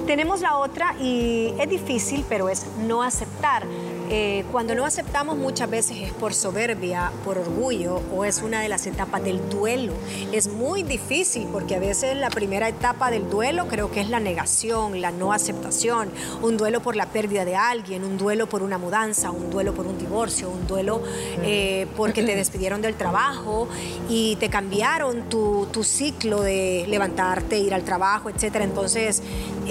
Tenemos 0.06 0.40
la 0.40 0.56
otra 0.56 0.94
y 0.98 1.54
es 1.60 1.68
difícil, 1.68 2.24
pero 2.30 2.48
es 2.48 2.64
no 2.78 3.02
aceptar. 3.02 3.64
Eh, 4.12 4.44
cuando 4.51 4.75
no 4.75 4.85
aceptamos 4.85 5.37
muchas 5.37 5.70
veces 5.70 5.99
es 5.99 6.12
por 6.12 6.35
soberbia, 6.35 7.12
por 7.25 7.38
orgullo 7.38 8.03
o 8.12 8.25
es 8.25 8.42
una 8.42 8.61
de 8.61 8.68
las 8.68 8.88
etapas 8.88 9.23
del 9.23 9.49
duelo. 9.49 9.92
Es 10.33 10.49
muy 10.49 10.83
difícil 10.83 11.46
porque 11.53 11.77
a 11.77 11.79
veces 11.79 12.16
la 12.16 12.29
primera 12.29 12.68
etapa 12.68 13.12
del 13.12 13.31
duelo 13.31 13.68
creo 13.68 13.92
que 13.92 14.01
es 14.01 14.11
la 14.11 14.18
negación, 14.18 15.01
la 15.01 15.12
no 15.12 15.33
aceptación, 15.33 16.11
un 16.42 16.57
duelo 16.57 16.81
por 16.81 16.96
la 16.96 17.07
pérdida 17.07 17.44
de 17.44 17.55
alguien, 17.55 18.03
un 18.03 18.18
duelo 18.18 18.49
por 18.49 18.64
una 18.64 18.79
mudanza, 18.79 19.31
un 19.31 19.49
duelo 19.49 19.75
por 19.75 19.87
un 19.87 19.96
divorcio, 19.96 20.51
un 20.51 20.66
duelo 20.66 21.05
eh, 21.44 21.87
porque 21.96 22.25
te 22.25 22.35
despidieron 22.40 22.83
del 22.83 22.96
trabajo 22.96 23.68
y 24.09 24.35
te 24.40 24.51
cambiaron 24.51 25.29
tu, 25.29 25.68
tu 25.70 25.85
ciclo 25.85 26.42
de 26.42 26.85
levantarte, 26.88 27.61
ir 27.61 27.75
al 27.75 27.85
trabajo, 27.85 28.29
etc. 28.29 28.57
Entonces 28.62 29.23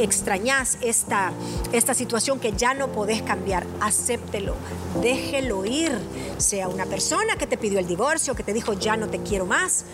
extrañas 0.03 0.77
esta, 0.81 1.31
esta 1.71 1.93
situación 1.93 2.39
que 2.39 2.53
ya 2.53 2.73
no 2.73 2.91
podés 2.91 3.21
cambiar. 3.21 3.65
Acéptelo, 3.79 4.55
déjelo 5.01 5.65
ir. 5.65 5.91
Sea 6.37 6.67
una 6.67 6.85
persona 6.85 7.35
que 7.35 7.47
te 7.47 7.57
pidió 7.57 7.79
el 7.79 7.87
divorcio, 7.87 8.35
que 8.35 8.43
te 8.43 8.53
dijo 8.53 8.73
ya 8.73 8.97
no 8.97 9.07
te 9.07 9.19
quiero 9.19 9.45
más, 9.45 9.85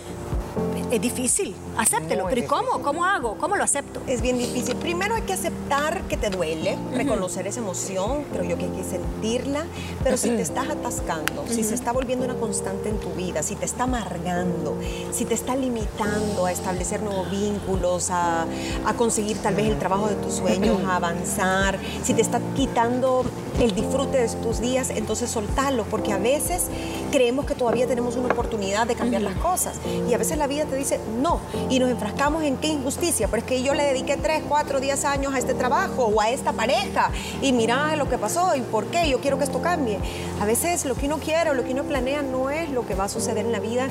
es 0.91 1.02
difícil, 1.02 1.56
acéptelo. 1.78 2.26
Pero 2.30 2.41
¿y 2.41 2.46
cómo? 2.46 2.82
¿Cómo 2.82 3.06
hago? 3.06 3.38
¿Cómo 3.38 3.56
lo 3.56 3.63
acepto? 3.63 4.02
Es 4.08 4.22
bien 4.22 4.38
difícil. 4.38 4.76
Primero 4.76 5.15
hay 5.15 5.24
que 5.24 5.34
aceptar 5.34 6.02
que 6.04 6.18
te 6.18 6.30
duele, 6.30 6.78
reconocer 6.94 7.48
esa 7.48 7.60
emoción, 7.60 8.24
creo 8.32 8.44
yo 8.44 8.58
que 8.58 8.65
hay 8.65 8.72
que 8.72 8.84
sentirla, 8.84 9.65
pero 10.04 10.18
si 10.18 10.30
te 10.30 10.41
estás 10.41 10.70
atascando, 10.70 11.46
si 11.50 11.63
se 11.63 11.76
está 11.76 11.91
volviendo 11.91 12.26
una 12.26 12.36
constante 12.36 12.89
en 12.89 13.00
tu 13.00 13.10
vida, 13.12 13.44
si 13.44 13.56
te 13.56 13.65
está 13.65 13.84
amargando, 13.84 14.78
si 15.12 15.26
te 15.26 15.34
está 15.34 15.56
limitando 15.56 16.46
a 16.46 16.52
establecer 16.52 17.02
nuevos 17.02 17.30
vínculos, 17.30 18.10
a, 18.10 18.46
a 18.86 18.94
conseguir 18.96 19.38
tal 19.38 19.56
vez 19.56 19.68
el 19.68 19.80
trabajo 19.80 20.08
de 20.08 20.15
tus 20.15 20.36
sueños, 20.36 20.82
a 20.86 20.96
avanzar, 20.96 21.80
si 22.04 22.13
te 22.13 22.22
está 22.22 22.39
quitando 22.56 23.26
el 23.60 23.74
disfrute 23.74 24.18
de 24.18 24.28
tus 24.28 24.60
días, 24.60 24.89
entonces 24.89 25.30
soltarlo, 25.30 25.86
porque 25.86 26.12
a 26.12 26.18
veces 26.18 26.63
creemos 27.12 27.46
que 27.46 27.56
todavía 27.56 27.88
tenemos 27.88 28.15
una 28.15 28.28
oportunidad 28.28 28.88
de 28.88 28.96
cambiar 28.96 29.22
las 29.22 29.36
cosas 29.36 29.78
y 30.10 30.13
a 30.13 30.18
veces 30.18 30.38
la 30.38 30.48
vida 30.48 30.65
te 30.65 30.76
dice 30.76 31.00
no 31.22 31.39
y 31.70 31.80
nos 31.80 31.89
enfrascamos 31.89 32.44
en 32.44 32.58
qué 32.58 32.68
injusticia, 32.68 33.28
pero 33.28 33.41
es 33.41 33.48
que 33.48 33.63
yo 33.63 33.74
le 33.74 33.84
dediqué 33.84 34.18
3, 34.18 34.44
4, 34.48 34.80
10 34.80 35.06
años 35.06 35.34
a 35.34 35.39
este 35.39 35.54
trabajo 35.54 36.06
o 36.06 36.22
a 36.22 36.30
esta 36.30 36.54
pareja 36.54 37.12
y 37.41 37.54
mira 37.54 37.96
lo 37.96 38.10
que 38.10 38.18
pasó 38.18 38.56
y 38.56 38.62
por 38.62 38.86
qué, 38.88 39.08
yo 39.10 39.20
quiero 39.20 39.38
que 39.38 39.46
esto 39.46 39.62
cambie. 39.62 40.00
A 40.41 40.46
veces 40.46 40.86
lo 40.86 40.96
que 40.96 41.06
uno 41.06 41.18
quiere 41.18 41.50
o 41.50 41.54
lo 41.54 41.63
que 41.63 41.72
uno 41.72 41.84
planea 41.84 42.22
no 42.22 42.50
es 42.50 42.70
lo 42.70 42.86
que 42.86 42.96
va 42.96 43.06
a 43.06 43.10
suceder 43.10 43.46
en 43.46 43.52
la 43.52 43.60
vida 43.60 43.88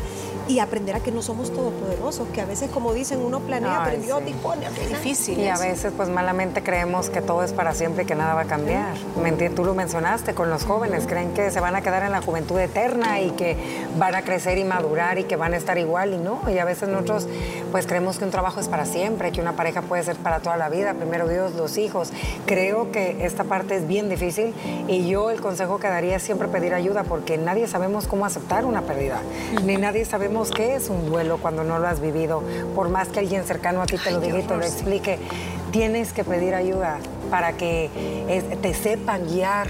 y 0.46 0.58
aprender 0.58 0.94
a 0.96 1.00
que 1.00 1.10
no 1.10 1.22
somos 1.22 1.52
todopoderosos, 1.52 2.28
que 2.28 2.42
a 2.42 2.44
veces 2.44 2.70
como 2.70 2.92
dicen 2.92 3.20
uno 3.24 3.40
planea, 3.40 3.82
pero 3.84 4.02
Dios 4.02 4.24
dispone. 4.24 4.66
Es 4.66 4.88
difícil. 4.88 5.38
Y 5.38 5.48
a 5.48 5.56
veces 5.56 5.92
pues 5.96 6.10
malamente 6.10 6.62
creemos 6.62 7.08
que 7.08 7.22
todo 7.22 7.42
es 7.42 7.52
para 7.52 7.72
siempre 7.74 8.04
y 8.04 8.06
que 8.06 8.14
nada 8.14 8.34
va 8.34 8.42
a 8.42 8.46
cambiar. 8.46 8.94
¿Me 9.22 9.30
entiendes? 9.30 9.53
Tú 9.54 9.64
lo 9.64 9.74
mencionaste 9.74 10.34
con 10.34 10.50
los 10.50 10.64
jóvenes, 10.64 11.06
creen 11.06 11.32
que 11.32 11.50
se 11.50 11.60
van 11.60 11.76
a 11.76 11.80
quedar 11.80 12.02
en 12.02 12.12
la 12.12 12.20
juventud 12.20 12.58
eterna 12.58 13.20
y 13.20 13.30
que 13.30 13.56
van 13.96 14.14
a 14.14 14.22
crecer 14.22 14.58
y 14.58 14.64
madurar 14.64 15.18
y 15.18 15.24
que 15.24 15.36
van 15.36 15.54
a 15.54 15.56
estar 15.56 15.78
igual 15.78 16.14
y 16.14 16.18
no. 16.18 16.40
Y 16.48 16.58
a 16.58 16.64
veces 16.64 16.88
nosotros 16.88 17.26
pues 17.70 17.86
creemos 17.86 18.18
que 18.18 18.24
un 18.24 18.30
trabajo 18.30 18.60
es 18.60 18.68
para 18.68 18.84
siempre, 18.84 19.32
que 19.32 19.40
una 19.40 19.52
pareja 19.52 19.82
puede 19.82 20.02
ser 20.02 20.16
para 20.16 20.40
toda 20.40 20.56
la 20.56 20.68
vida, 20.68 20.94
primero 20.94 21.28
Dios, 21.28 21.54
los 21.54 21.76
hijos. 21.76 22.12
Creo 22.46 22.90
que 22.90 23.24
esta 23.24 23.44
parte 23.44 23.76
es 23.76 23.86
bien 23.86 24.08
difícil 24.08 24.54
y 24.88 25.06
yo 25.06 25.30
el 25.30 25.40
consejo 25.40 25.78
que 25.78 25.88
daría 25.88 26.16
es 26.16 26.22
siempre 26.22 26.48
pedir 26.48 26.74
ayuda 26.74 27.04
porque 27.04 27.38
nadie 27.38 27.66
sabemos 27.66 28.06
cómo 28.06 28.26
aceptar 28.26 28.64
una 28.64 28.82
pérdida, 28.82 29.20
ni 29.64 29.76
nadie 29.76 30.04
sabemos 30.04 30.50
qué 30.50 30.74
es 30.74 30.88
un 30.88 31.06
duelo 31.06 31.38
cuando 31.38 31.64
no 31.64 31.78
lo 31.78 31.86
has 31.86 32.00
vivido, 32.00 32.42
por 32.74 32.88
más 32.88 33.08
que 33.08 33.20
alguien 33.20 33.44
cercano 33.44 33.82
a 33.82 33.86
ti 33.86 33.96
te 33.98 34.10
lo 34.10 34.20
diga 34.20 34.38
y 34.38 34.42
te 34.42 34.56
lo 34.56 34.62
explique, 34.62 35.18
tienes 35.70 36.12
que 36.12 36.24
pedir 36.24 36.54
ayuda 36.54 36.98
para 37.34 37.56
que 37.56 37.90
eh, 38.28 38.58
te 38.62 38.72
sepan 38.74 39.26
guiar 39.26 39.66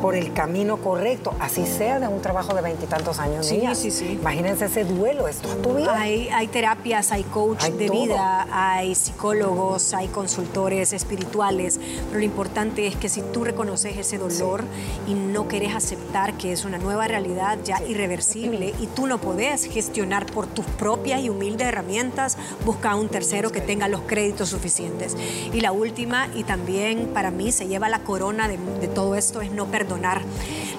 por 0.00 0.14
el 0.14 0.32
camino 0.32 0.78
correcto, 0.78 1.34
así 1.40 1.66
sea 1.66 2.00
de 2.00 2.08
un 2.08 2.20
trabajo 2.20 2.54
de 2.54 2.62
veintitantos 2.62 3.18
años. 3.18 3.46
Sí, 3.46 3.62
sí, 3.74 3.90
sí. 3.90 4.18
Imagínense 4.20 4.66
ese 4.66 4.84
duelo, 4.84 5.28
esto 5.28 5.48
tu 5.56 5.74
vida. 5.74 5.98
Hay, 5.98 6.28
hay 6.28 6.48
terapias, 6.48 7.12
hay 7.12 7.24
coach 7.24 7.64
de 7.64 7.88
vida, 7.88 8.46
hay 8.50 8.94
psicólogos, 8.94 9.94
hay 9.94 10.08
consultores 10.08 10.92
espirituales, 10.92 11.80
pero 12.08 12.20
lo 12.20 12.24
importante 12.24 12.86
es 12.86 12.96
que 12.96 13.08
si 13.08 13.22
tú 13.22 13.44
reconoces 13.44 13.96
ese 13.96 14.18
dolor 14.18 14.64
y 15.06 15.14
no 15.14 15.48
quieres 15.48 15.74
aceptar 15.74 16.34
que 16.34 16.52
es 16.52 16.64
una 16.64 16.78
nueva 16.78 17.08
realidad 17.08 17.58
ya 17.64 17.82
irreversible 17.86 18.74
y 18.80 18.86
tú 18.86 19.06
no 19.06 19.18
podés 19.18 19.64
gestionar 19.64 20.26
por 20.26 20.46
tus 20.46 20.64
propias 20.64 21.22
y 21.22 21.30
humildes 21.30 21.68
herramientas, 21.68 22.36
busca 22.64 22.92
a 22.92 22.96
un 22.96 23.08
tercero 23.08 23.52
que 23.52 23.60
tenga 23.60 23.88
los 23.88 24.02
créditos 24.02 24.48
suficientes. 24.48 25.16
Y 25.52 25.60
la 25.60 25.72
última, 25.72 26.28
y 26.34 26.44
también 26.44 27.08
para 27.12 27.30
mí 27.30 27.52
se 27.52 27.66
lleva 27.66 27.88
la 27.88 28.04
corona 28.04 28.48
de, 28.48 28.58
de 28.80 28.88
todo 28.88 29.14
esto, 29.14 29.40
es 29.40 29.50
no 29.50 29.66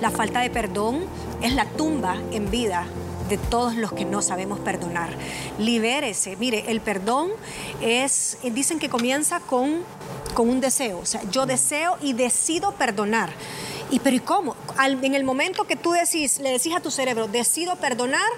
La 0.02 0.12
falta 0.12 0.41
de 0.41 0.50
perdón 0.50 1.06
es 1.41 1.54
la 1.54 1.65
tumba 1.65 2.17
en 2.32 2.52
vida 2.52 2.86
de 3.30 3.38
todos 3.38 3.76
los 3.76 3.91
que 3.91 4.06
no 4.06 4.22
sabemos 4.22 4.60
perdonar. 4.60 5.10
Libérese. 5.58 6.36
Mire, 6.38 6.72
el 6.72 6.82
perdón 6.82 7.30
es, 7.82 8.38
dicen 8.43 8.80
que 8.80 8.89
comienza 8.89 9.39
con, 9.39 9.84
con 10.34 10.50
un 10.50 10.62
deseo. 10.62 11.00
O 11.00 11.06
sea, 11.06 11.22
yo 11.32 11.45
deseo 11.45 11.98
y 12.02 12.13
decido 12.13 12.72
perdonar. 12.74 13.32
¿Y 13.91 13.99
pero 13.99 14.15
y 14.15 14.19
cómo? 14.19 14.56
en 14.80 15.15
el 15.15 15.23
momento 15.23 15.65
que 15.65 15.75
tú 15.75 15.91
decís, 15.91 16.39
le 16.39 16.52
decís 16.52 16.75
a 16.75 16.80
tu 16.80 16.91
cerebro, 16.91 17.28
decido 17.28 17.75
perdonar, 17.75 18.30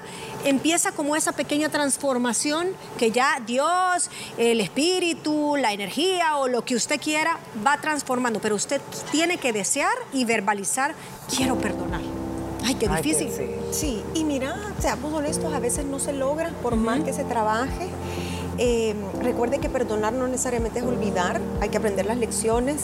empieza 0.46 0.92
como 0.92 1.16
esa 1.16 1.34
pequeña 1.34 1.70
transformación 1.70 2.70
que 2.98 3.12
ya 3.12 3.42
Dios, 3.46 4.10
el 4.38 4.62
espíritu, 4.62 5.56
la 5.58 5.74
energía 5.74 6.38
o 6.38 6.48
lo 6.48 6.64
que 6.64 6.76
usted 6.76 7.00
quiera 7.00 7.38
va 7.66 7.78
transformando. 7.82 8.40
Pero 8.40 8.56
usted 8.56 8.82
tiene 9.12 9.38
que 9.38 9.52
desear 9.54 9.94
y 10.14 10.26
verbalizar, 10.26 10.96
quiero 11.36 11.58
perdonar. 11.58 12.02
Ay, 12.64 12.76
qué 12.76 12.88
difícil. 12.88 13.30
sí. 13.72 14.04
y 14.14 14.24
mira, 14.24 14.56
seamos 14.80 15.14
honestos, 15.14 15.54
a 15.54 15.60
veces 15.60 15.84
no 15.86 16.00
se 16.00 16.14
logra 16.14 16.52
por 16.62 16.76
más 16.76 17.04
que 17.04 17.12
se 17.12 17.24
trabaje. 17.24 17.90
Eh, 18.64 18.94
recuerde 19.20 19.58
que 19.58 19.70
perdonar 19.70 20.14
no 20.14 20.28
necesariamente 20.28 20.78
es 20.78 20.86
olvidar, 20.86 21.42
hay 21.62 21.70
que 21.70 21.78
aprender 21.78 22.06
las 22.06 22.18
lecciones. 22.18 22.84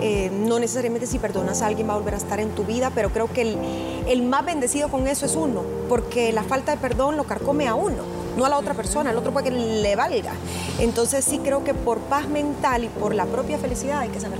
Eh, 0.00 0.30
no 0.30 0.60
necesariamente 0.60 1.08
si 1.08 1.18
perdonas 1.18 1.62
a 1.62 1.66
alguien 1.66 1.88
va 1.88 1.94
a 1.94 1.96
volver 1.96 2.14
a 2.14 2.16
estar 2.16 2.38
en 2.38 2.50
tu 2.50 2.62
vida, 2.62 2.92
pero 2.94 3.10
creo 3.10 3.26
que 3.26 3.42
el, 3.42 3.58
el 4.06 4.22
más 4.22 4.44
bendecido 4.44 4.88
con 4.88 5.08
eso 5.08 5.26
es 5.26 5.34
uno, 5.34 5.64
porque 5.88 6.32
la 6.32 6.44
falta 6.44 6.70
de 6.70 6.78
perdón 6.78 7.16
lo 7.16 7.24
carcome 7.24 7.66
a 7.66 7.74
uno 7.74 8.04
no 8.36 8.44
a 8.44 8.48
la 8.50 8.58
otra 8.58 8.74
persona, 8.74 9.10
al 9.10 9.16
otro 9.16 9.32
puede 9.32 9.50
que 9.50 9.56
le 9.56 9.96
valga. 9.96 10.32
Entonces 10.78 11.24
sí 11.24 11.40
creo 11.42 11.64
que 11.64 11.74
por 11.74 11.98
paz 12.00 12.28
mental 12.28 12.84
y 12.84 12.88
por 12.88 13.14
la 13.14 13.24
propia 13.24 13.58
felicidad 13.58 14.00
hay 14.00 14.10
que 14.10 14.20
saber 14.20 14.38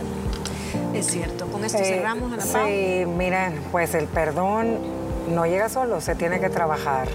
Es 0.94 1.06
cierto, 1.06 1.46
con 1.46 1.64
esto 1.64 1.78
cerramos, 1.78 2.32
Ana 2.32 2.42
Sí, 2.42 3.06
miren, 3.06 3.60
pues 3.72 3.94
el 3.94 4.06
perdón 4.06 4.78
no 5.34 5.46
llega 5.46 5.68
solo, 5.68 6.00
se 6.00 6.14
tiene 6.14 6.38
que 6.38 6.50
trabajar. 6.50 7.08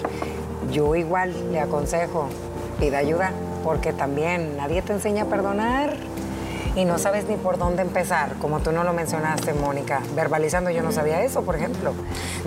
Yo 0.72 0.96
igual 0.96 1.52
le 1.52 1.60
aconsejo, 1.60 2.28
pida 2.80 2.98
ayuda, 2.98 3.32
porque 3.64 3.94
también 3.94 4.58
nadie 4.58 4.82
te 4.82 4.94
enseña 4.94 5.24
a 5.24 5.26
perdonar 5.26 5.96
y 6.76 6.86
no 6.86 6.98
sabes 6.98 7.28
ni 7.28 7.36
por 7.36 7.58
dónde 7.58 7.82
empezar, 7.82 8.36
como 8.40 8.62
tú 8.62 8.72
no 8.72 8.84
lo 8.84 8.94
mencionaste, 8.94 9.54
Mónica. 9.54 10.02
Verbalizando, 10.16 10.70
yo 10.70 10.82
no 10.82 10.92
sabía 10.92 11.22
eso, 11.22 11.44
por 11.44 11.56
ejemplo. 11.56 11.94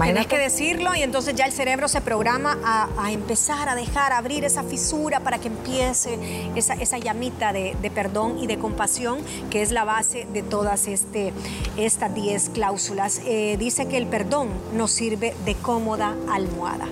Tienes 0.02 0.26
que 0.26 0.38
decirlo 0.38 0.94
y 0.94 1.02
entonces 1.02 1.34
ya 1.34 1.44
el 1.44 1.52
cerebro 1.52 1.88
se 1.88 2.00
programa 2.00 2.58
a, 2.64 3.12
empezar 3.12 3.68
a 3.68 3.74
dejar 3.74 4.12
abrir 4.12 4.44
esa 4.44 4.62
fisura 4.62 5.20
para 5.20 5.38
que 5.38 5.48
empiece 5.48 6.18
esa, 6.54 6.74
esa 6.74 6.98
llamita 6.98 7.52
de, 7.52 7.76
perdón 7.94 8.38
y 8.38 8.46
de 8.46 8.58
compasión, 8.58 9.18
que 9.50 9.62
es 9.62 9.72
la 9.72 9.84
base 9.84 10.26
de 10.32 10.42
todas 10.42 10.88
este, 10.88 11.32
estas 11.76 12.14
10 12.14 12.50
cláusulas. 12.50 13.20
Eh, 13.26 13.56
dice 13.58 13.86
que 13.86 13.98
el 13.98 14.06
perdón 14.06 14.48
nos 14.72 14.90
sirve 14.90 15.34
de 15.44 15.54
cómoda 15.54 16.14
almohada. 16.32 16.86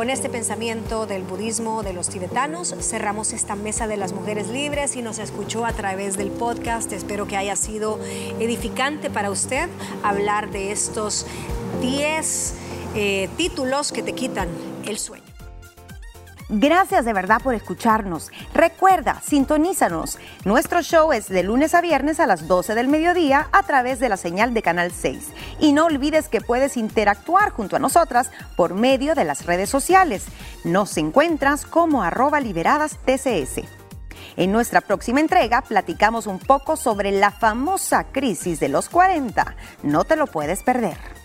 Con 0.00 0.08
este 0.08 0.30
pensamiento 0.30 1.04
del 1.04 1.24
budismo 1.24 1.82
de 1.82 1.92
los 1.92 2.08
tibetanos, 2.08 2.74
cerramos 2.80 3.34
esta 3.34 3.54
mesa 3.54 3.86
de 3.86 3.98
las 3.98 4.14
mujeres 4.14 4.48
libres 4.48 4.96
y 4.96 5.02
nos 5.02 5.18
escuchó 5.18 5.66
a 5.66 5.74
través 5.74 6.16
del 6.16 6.30
podcast. 6.30 6.90
Espero 6.90 7.26
que 7.26 7.36
haya 7.36 7.54
sido 7.54 8.00
edificante 8.38 9.10
para 9.10 9.30
usted 9.30 9.68
hablar 10.02 10.50
de 10.52 10.72
estos 10.72 11.26
10 11.82 12.54
eh, 12.94 13.28
títulos 13.36 13.92
que 13.92 14.02
te 14.02 14.14
quitan 14.14 14.48
el 14.86 14.96
sueño. 14.96 15.29
Gracias 16.52 17.04
de 17.04 17.12
verdad 17.12 17.40
por 17.40 17.54
escucharnos. 17.54 18.32
Recuerda, 18.52 19.20
sintonízanos. 19.24 20.18
Nuestro 20.44 20.82
show 20.82 21.12
es 21.12 21.28
de 21.28 21.44
lunes 21.44 21.76
a 21.76 21.80
viernes 21.80 22.18
a 22.18 22.26
las 22.26 22.48
12 22.48 22.74
del 22.74 22.88
mediodía 22.88 23.46
a 23.52 23.62
través 23.62 24.00
de 24.00 24.08
la 24.08 24.16
señal 24.16 24.52
de 24.52 24.60
Canal 24.60 24.90
6. 24.90 25.28
Y 25.60 25.72
no 25.72 25.84
olvides 25.84 26.28
que 26.28 26.40
puedes 26.40 26.76
interactuar 26.76 27.50
junto 27.50 27.76
a 27.76 27.78
nosotras 27.78 28.32
por 28.56 28.74
medio 28.74 29.14
de 29.14 29.24
las 29.24 29.46
redes 29.46 29.70
sociales. 29.70 30.24
Nos 30.64 30.96
encuentras 30.96 31.64
como 31.64 32.02
arroba 32.02 32.40
liberadas 32.40 32.98
TCS. 33.04 33.60
En 34.36 34.50
nuestra 34.50 34.80
próxima 34.80 35.20
entrega 35.20 35.62
platicamos 35.62 36.26
un 36.26 36.40
poco 36.40 36.74
sobre 36.74 37.12
la 37.12 37.30
famosa 37.30 38.08
crisis 38.10 38.58
de 38.58 38.70
los 38.70 38.88
40. 38.88 39.54
No 39.84 40.02
te 40.02 40.16
lo 40.16 40.26
puedes 40.26 40.64
perder. 40.64 41.19